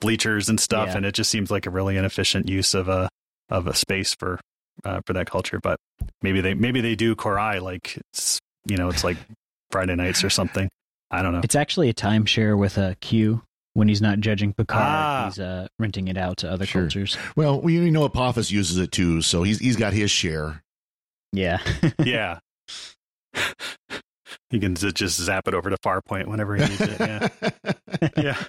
bleachers 0.00 0.48
and 0.48 0.58
stuff 0.58 0.88
Yeah. 0.88 0.96
and 0.98 1.06
it 1.06 1.12
just 1.14 1.30
seems 1.30 1.50
like 1.50 1.66
a 1.66 1.70
really 1.70 1.96
inefficient 1.96 2.48
use 2.48 2.74
of 2.74 2.88
a 2.88 3.08
of 3.50 3.66
a 3.66 3.74
space 3.74 4.14
for 4.18 4.38
uh, 4.84 5.00
for 5.06 5.12
that 5.12 5.28
culture 5.30 5.58
but 5.62 5.78
maybe 6.22 6.40
they 6.40 6.54
maybe 6.54 6.80
they 6.80 6.94
do 6.94 7.14
Cor-ai 7.14 7.58
like 7.58 7.98
it's 8.12 8.38
you 8.66 8.76
know 8.76 8.88
it's 8.88 9.04
like 9.04 9.16
friday 9.70 9.94
nights 9.94 10.24
or 10.24 10.30
something 10.30 10.68
i 11.10 11.22
don't 11.22 11.32
know 11.32 11.40
It's 11.44 11.54
actually 11.56 11.88
a 11.88 11.94
timeshare 11.94 12.56
with 12.58 12.78
a 12.78 12.96
Q. 13.00 13.42
When 13.74 13.86
he's 13.86 14.02
not 14.02 14.18
judging 14.18 14.52
Picard, 14.52 14.82
Ah. 14.82 15.24
he's 15.26 15.38
uh, 15.38 15.68
renting 15.78 16.08
it 16.08 16.16
out 16.18 16.38
to 16.38 16.50
other 16.50 16.66
Sure. 16.66 16.82
cultures. 16.82 17.16
Well, 17.36 17.60
we 17.60 17.88
know 17.92 18.02
Apophis 18.04 18.50
uses 18.50 18.78
it 18.78 18.90
too, 18.90 19.22
so 19.22 19.44
he's 19.44 19.60
he's 19.60 19.76
got 19.76 19.92
his 19.92 20.10
share. 20.10 20.64
Yeah. 21.32 21.60
yeah 22.04 22.40
you 24.50 24.58
can 24.58 24.74
just 24.74 25.20
zap 25.20 25.46
it 25.46 25.54
over 25.54 25.70
to 25.70 25.76
farpoint 25.84 26.26
whenever 26.26 26.56
he 26.56 26.62
needs 26.66 26.80
it 26.80 27.00
yeah 27.00 27.28
yeah 28.16 28.42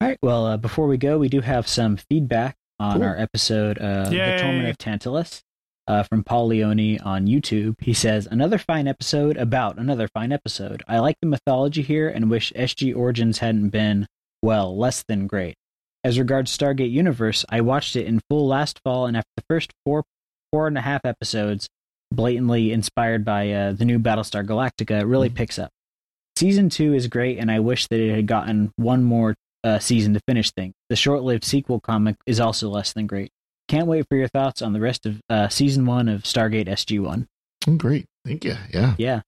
All 0.00 0.08
right. 0.08 0.18
Well, 0.22 0.46
uh, 0.46 0.56
before 0.56 0.86
we 0.86 0.96
go, 0.98 1.18
we 1.18 1.28
do 1.28 1.40
have 1.40 1.66
some 1.66 1.96
feedback 1.96 2.56
on 2.78 2.94
Cool. 2.98 3.04
our 3.04 3.16
episode, 3.18 3.78
uh, 3.78 4.10
The 4.10 4.38
Torment 4.40 4.68
of 4.68 4.76
Tantalus, 4.76 5.40
uh, 5.88 6.02
from 6.02 6.22
Paul 6.22 6.48
Leone 6.48 6.98
on 7.00 7.26
YouTube. 7.26 7.76
He 7.80 7.94
says, 7.94 8.26
Another 8.30 8.58
fine 8.58 8.86
episode 8.86 9.36
about 9.38 9.78
another 9.78 10.08
fine 10.12 10.32
episode. 10.32 10.82
I 10.86 10.98
like 10.98 11.16
the 11.22 11.28
mythology 11.28 11.80
here 11.82 12.08
and 12.08 12.28
wish 12.30 12.52
SG 12.54 12.94
Origins 12.94 13.38
hadn't 13.38 13.70
been, 13.70 14.06
well, 14.42 14.76
less 14.76 15.02
than 15.08 15.26
great. 15.26 15.54
As 16.04 16.18
regards 16.18 16.56
Stargate 16.56 16.90
Universe, 16.92 17.44
I 17.48 17.62
watched 17.62 17.96
it 17.96 18.06
in 18.06 18.20
full 18.28 18.46
last 18.46 18.80
fall, 18.84 19.06
and 19.06 19.16
after 19.16 19.30
the 19.36 19.44
first 19.48 19.72
four, 19.84 20.04
four 20.52 20.68
and 20.68 20.76
a 20.76 20.82
half 20.82 21.00
episodes, 21.04 21.68
blatantly 22.12 22.70
inspired 22.70 23.24
by 23.24 23.50
uh, 23.50 23.72
the 23.72 23.84
new 23.86 23.98
Battlestar 23.98 24.46
Galactica, 24.46 25.00
it 25.00 25.06
really 25.06 25.30
Mhm. 25.30 25.34
picks 25.34 25.58
up. 25.58 25.70
Season 26.36 26.68
two 26.68 26.92
is 26.92 27.08
great, 27.08 27.38
and 27.38 27.50
I 27.50 27.60
wish 27.60 27.86
that 27.88 27.98
it 27.98 28.14
had 28.14 28.26
gotten 28.26 28.70
one 28.76 29.02
more 29.02 29.34
uh, 29.66 29.78
season 29.80 30.14
to 30.14 30.20
finish 30.20 30.52
things. 30.52 30.74
The 30.88 30.96
short-lived 30.96 31.44
sequel 31.44 31.80
comic 31.80 32.16
is 32.24 32.38
also 32.38 32.68
less 32.68 32.92
than 32.92 33.06
great. 33.06 33.30
Can't 33.68 33.88
wait 33.88 34.06
for 34.08 34.16
your 34.16 34.28
thoughts 34.28 34.62
on 34.62 34.72
the 34.72 34.80
rest 34.80 35.06
of 35.06 35.20
uh, 35.28 35.48
season 35.48 35.86
one 35.86 36.08
of 36.08 36.22
Stargate 36.22 36.68
SG 36.68 37.00
One. 37.00 37.26
Oh, 37.66 37.74
great, 37.74 38.06
thank 38.24 38.44
you. 38.44 38.54
Yeah, 38.72 38.94
Yeah, 38.96 39.22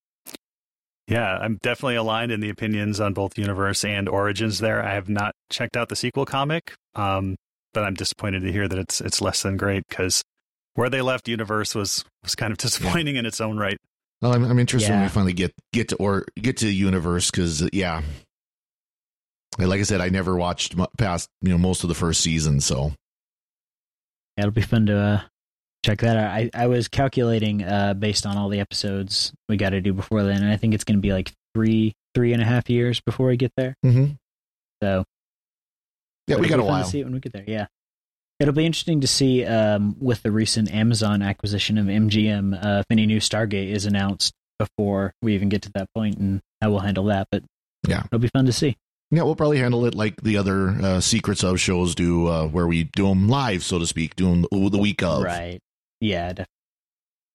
Yeah, 1.08 1.36
I'm 1.38 1.58
definitely 1.60 1.96
aligned 1.96 2.30
in 2.30 2.38
the 2.38 2.50
opinions 2.50 3.00
on 3.00 3.14
both 3.14 3.36
Universe 3.36 3.84
and 3.84 4.08
Origins 4.08 4.60
there. 4.60 4.80
I 4.80 4.94
have 4.94 5.08
not 5.08 5.34
checked 5.50 5.76
out 5.76 5.88
the 5.88 5.96
sequel 5.96 6.24
comic, 6.24 6.72
um, 6.94 7.34
but 7.74 7.82
I'm 7.82 7.94
disappointed 7.94 8.42
to 8.42 8.52
hear 8.52 8.68
that 8.68 8.78
it's 8.78 9.00
it's 9.00 9.20
less 9.20 9.42
than 9.42 9.56
great 9.56 9.82
because 9.88 10.22
where 10.74 10.88
they 10.88 11.02
left 11.02 11.26
Universe 11.26 11.74
was 11.74 12.04
was 12.22 12.36
kind 12.36 12.52
of 12.52 12.58
disappointing 12.58 13.16
in 13.16 13.26
its 13.26 13.40
own 13.40 13.58
right. 13.58 13.76
Well, 14.22 14.34
I'm, 14.34 14.44
I'm 14.44 14.58
interested 14.58 14.90
when 14.90 15.02
we 15.02 15.08
finally 15.08 15.32
get 15.32 15.52
get 15.72 15.88
to 15.88 15.96
or 15.96 16.26
get 16.40 16.58
to 16.58 16.68
universe 16.68 17.30
because 17.30 17.68
yeah, 17.72 17.98
And 17.98 18.06
like 19.66 19.80
I 19.80 19.84
said, 19.84 20.00
I 20.00 20.08
never 20.08 20.36
watched 20.36 20.74
past 20.96 21.28
you 21.42 21.50
know 21.50 21.58
most 21.58 21.82
of 21.82 21.88
the 21.88 21.94
first 21.94 22.20
season, 22.20 22.60
so 22.60 22.92
it'll 24.36 24.50
be 24.50 24.62
fun 24.62 24.86
to 24.86 24.96
uh, 24.96 25.20
check 25.84 26.00
that 26.00 26.16
out. 26.16 26.30
I, 26.30 26.50
I 26.54 26.66
was 26.68 26.88
calculating 26.88 27.62
uh, 27.64 27.94
based 27.94 28.26
on 28.26 28.36
all 28.36 28.48
the 28.48 28.60
episodes 28.60 29.32
we 29.48 29.56
got 29.56 29.70
to 29.70 29.80
do 29.80 29.92
before 29.92 30.22
then, 30.22 30.42
and 30.42 30.50
I 30.50 30.56
think 30.56 30.74
it's 30.74 30.84
going 30.84 30.98
to 30.98 31.02
be 31.02 31.12
like 31.12 31.32
three 31.54 31.94
three 32.14 32.32
and 32.32 32.42
a 32.42 32.44
half 32.44 32.68
years 32.70 33.00
before 33.00 33.28
we 33.28 33.36
get 33.36 33.52
there. 33.56 33.74
mm-hmm. 33.84 34.12
So 34.82 35.04
Yeah, 36.26 36.36
we 36.36 36.48
got 36.48 36.60
a 36.60 36.64
while. 36.64 36.84
To 36.84 36.90
see 36.90 37.00
it 37.00 37.04
when 37.04 37.14
we 37.14 37.20
get 37.20 37.32
there. 37.32 37.44
Yeah, 37.46 37.66
it'll 38.38 38.54
be 38.54 38.66
interesting 38.66 39.00
to 39.00 39.06
see 39.08 39.44
um, 39.44 39.96
with 40.00 40.22
the 40.22 40.30
recent 40.30 40.72
Amazon 40.72 41.22
acquisition 41.22 41.78
of 41.78 41.86
MGM 41.86 42.54
uh, 42.54 42.78
if 42.80 42.86
any 42.90 43.06
new 43.06 43.18
Stargate 43.20 43.70
is 43.70 43.86
announced 43.86 44.34
before 44.58 45.12
we 45.22 45.34
even 45.34 45.48
get 45.48 45.62
to 45.62 45.70
that 45.74 45.86
point 45.94 46.18
and 46.18 46.40
how 46.60 46.70
we'll 46.70 46.80
handle 46.80 47.04
that. 47.04 47.28
But 47.30 47.42
Yeah. 47.86 48.02
it'll 48.06 48.18
be 48.18 48.30
fun 48.34 48.46
to 48.46 48.52
see. 48.52 48.76
Yeah, 49.10 49.22
we'll 49.22 49.36
probably 49.36 49.58
handle 49.58 49.86
it 49.86 49.94
like 49.94 50.20
the 50.20 50.36
other 50.36 50.68
uh, 50.68 51.00
secrets 51.00 51.42
of 51.42 51.58
shows 51.58 51.94
do, 51.94 52.26
uh, 52.26 52.46
where 52.46 52.66
we 52.66 52.84
do 52.84 53.08
them 53.08 53.28
live, 53.28 53.62
so 53.62 53.78
to 53.78 53.86
speak, 53.86 54.16
do 54.16 54.26
them 54.28 54.42
the, 54.42 54.68
the 54.70 54.78
week 54.78 55.02
of. 55.02 55.22
Right. 55.22 55.60
Yeah, 56.00 56.28
definitely. 56.28 56.46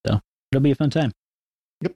So 0.06 0.20
it'll 0.52 0.62
be 0.62 0.72
a 0.72 0.76
fun 0.76 0.92
time. 0.92 1.12
Yep. 1.82 1.96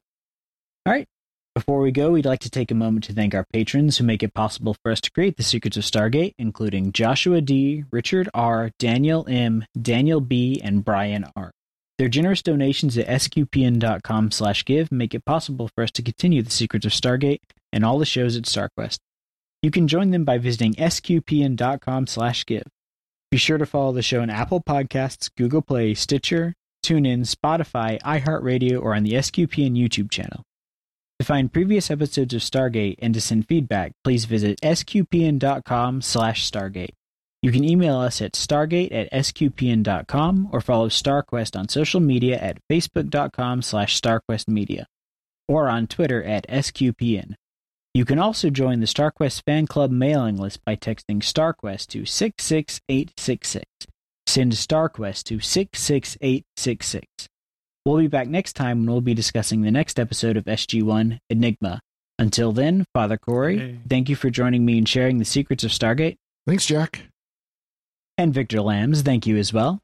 All 0.85 0.93
right. 0.93 1.07
Before 1.53 1.79
we 1.79 1.91
go, 1.91 2.11
we'd 2.11 2.25
like 2.25 2.41
to 2.41 2.49
take 2.51 2.69
a 2.69 2.75
moment 2.75 3.05
to 3.05 3.13
thank 3.13 3.33
our 3.33 3.45
patrons 3.51 3.97
who 3.97 4.03
make 4.03 4.21
it 4.21 4.33
possible 4.33 4.75
for 4.83 4.91
us 4.91 5.01
to 5.01 5.11
create 5.11 5.37
the 5.37 5.43
Secrets 5.43 5.77
of 5.77 5.83
Stargate, 5.83 6.33
including 6.37 6.91
Joshua 6.91 7.41
D., 7.41 7.83
Richard 7.91 8.29
R., 8.33 8.71
Daniel 8.77 9.25
M., 9.27 9.65
Daniel 9.79 10.21
B., 10.21 10.61
and 10.63 10.85
Brian 10.85 11.25
R. 11.35 11.51
Their 11.97 12.09
generous 12.09 12.43
donations 12.43 12.95
at 12.97 13.07
sqpn.com 13.07 14.31
slash 14.31 14.65
give 14.65 14.91
make 14.91 15.15
it 15.15 15.25
possible 15.25 15.69
for 15.73 15.83
us 15.83 15.89
to 15.91 16.03
continue 16.03 16.43
the 16.43 16.51
Secrets 16.51 16.85
of 16.85 16.91
Stargate 16.91 17.39
and 17.73 17.83
all 17.83 17.97
the 17.97 18.05
shows 18.05 18.37
at 18.37 18.43
StarQuest. 18.43 18.99
You 19.61 19.71
can 19.71 19.87
join 19.87 20.11
them 20.11 20.23
by 20.23 20.37
visiting 20.37 20.73
sqpn.com 20.75 22.07
slash 22.07 22.45
give. 22.45 22.67
Be 23.31 23.37
sure 23.37 23.57
to 23.57 23.65
follow 23.65 23.91
the 23.91 24.01
show 24.01 24.21
on 24.21 24.29
Apple 24.29 24.61
Podcasts, 24.61 25.29
Google 25.35 25.61
Play, 25.61 25.93
Stitcher, 25.93 26.53
TuneIn, 26.85 27.21
Spotify, 27.27 27.99
iHeartRadio, 28.01 28.81
or 28.81 28.95
on 28.95 29.03
the 29.03 29.13
SQPN 29.13 29.73
YouTube 29.73 30.09
channel. 30.09 30.43
To 31.19 31.25
find 31.25 31.51
previous 31.51 31.89
episodes 31.89 32.33
of 32.33 32.41
Stargate 32.41 32.95
and 32.99 33.13
to 33.13 33.19
send 33.19 33.47
feedback, 33.47 33.91
please 34.03 34.25
visit 34.25 34.59
sqpn.com 34.61 36.01
slash 36.01 36.49
stargate. 36.49 36.93
You 37.41 37.51
can 37.51 37.63
email 37.63 37.97
us 37.97 38.21
at 38.21 38.33
stargate 38.33 38.93
at 38.93 39.11
sqpn.com 39.11 40.49
or 40.51 40.61
follow 40.61 40.89
StarQuest 40.89 41.57
on 41.57 41.69
social 41.69 41.99
media 41.99 42.37
at 42.37 42.59
facebook.com 42.71 43.61
slash 43.61 43.99
starquestmedia 43.99 44.85
or 45.47 45.69
on 45.69 45.87
Twitter 45.87 46.23
at 46.23 46.47
sqpn. 46.47 47.35
You 47.97 48.05
can 48.05 48.19
also 48.19 48.51
join 48.51 48.79
the 48.79 48.85
StarQuest 48.85 49.41
fan 49.43 49.65
club 49.65 49.89
mailing 49.89 50.37
list 50.37 50.63
by 50.63 50.75
texting 50.75 51.17
StarQuest 51.17 51.87
to 51.87 52.05
66866. 52.05 53.65
Send 54.27 54.51
StarQuest 54.51 55.23
to 55.23 55.39
66866. 55.39 57.07
We'll 57.83 57.97
be 57.97 58.05
back 58.05 58.27
next 58.27 58.53
time 58.53 58.81
when 58.81 58.91
we'll 58.91 59.01
be 59.01 59.15
discussing 59.15 59.63
the 59.63 59.71
next 59.71 59.99
episode 59.99 60.37
of 60.37 60.45
SG1 60.45 61.17
Enigma. 61.31 61.79
Until 62.19 62.51
then, 62.51 62.85
Father 62.93 63.17
Cory, 63.17 63.57
Hey. 63.57 63.79
thank 63.89 64.09
you 64.09 64.15
for 64.15 64.29
joining 64.29 64.63
me 64.63 64.77
and 64.77 64.87
sharing 64.87 65.17
the 65.17 65.25
secrets 65.25 65.63
of 65.63 65.71
Stargate. 65.71 66.17
Thanks, 66.45 66.67
Jack. 66.67 67.01
And 68.15 68.31
Victor 68.31 68.61
Lams, 68.61 69.01
thank 69.01 69.25
you 69.25 69.37
as 69.37 69.51
well. 69.51 69.79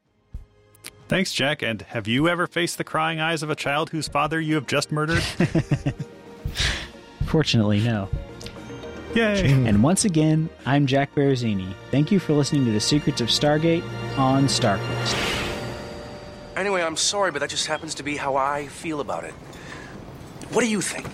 Thanks, 1.08 1.34
Jack. 1.34 1.64
And 1.64 1.82
have 1.82 2.08
you 2.08 2.30
ever 2.30 2.46
faced 2.46 2.78
the 2.78 2.84
crying 2.84 3.20
eyes 3.20 3.42
of 3.42 3.50
a 3.50 3.56
child 3.56 3.90
whose 3.90 4.08
father 4.08 4.40
you 4.40 4.54
have 4.54 4.68
just 4.68 4.92
murdered? 4.92 5.24
Fortunately, 7.34 7.80
no. 7.80 8.10
Yay! 9.16 9.52
And 9.52 9.82
once 9.82 10.06
again, 10.06 10.52
I'm 10.68 10.86
Jack 10.86 11.16
Baruzzini. 11.16 11.74
Thank 11.90 12.12
you 12.12 12.20
for 12.20 12.34
listening 12.34 12.64
to 12.66 12.72
the 12.72 12.80
Secrets 12.80 13.22
of 13.22 13.30
Stargate 13.30 13.84
on 14.20 14.46
StarQuest. 14.46 15.58
Anyway, 16.56 16.84
I'm 16.84 16.96
sorry, 16.96 17.32
but 17.32 17.40
that 17.40 17.50
just 17.50 17.66
happens 17.66 17.96
to 17.96 18.04
be 18.04 18.18
how 18.18 18.36
I 18.36 18.68
feel 18.68 19.00
about 19.00 19.24
it. 19.24 19.34
What 20.52 20.62
do 20.62 20.70
you 20.70 20.80
think? 20.80 21.08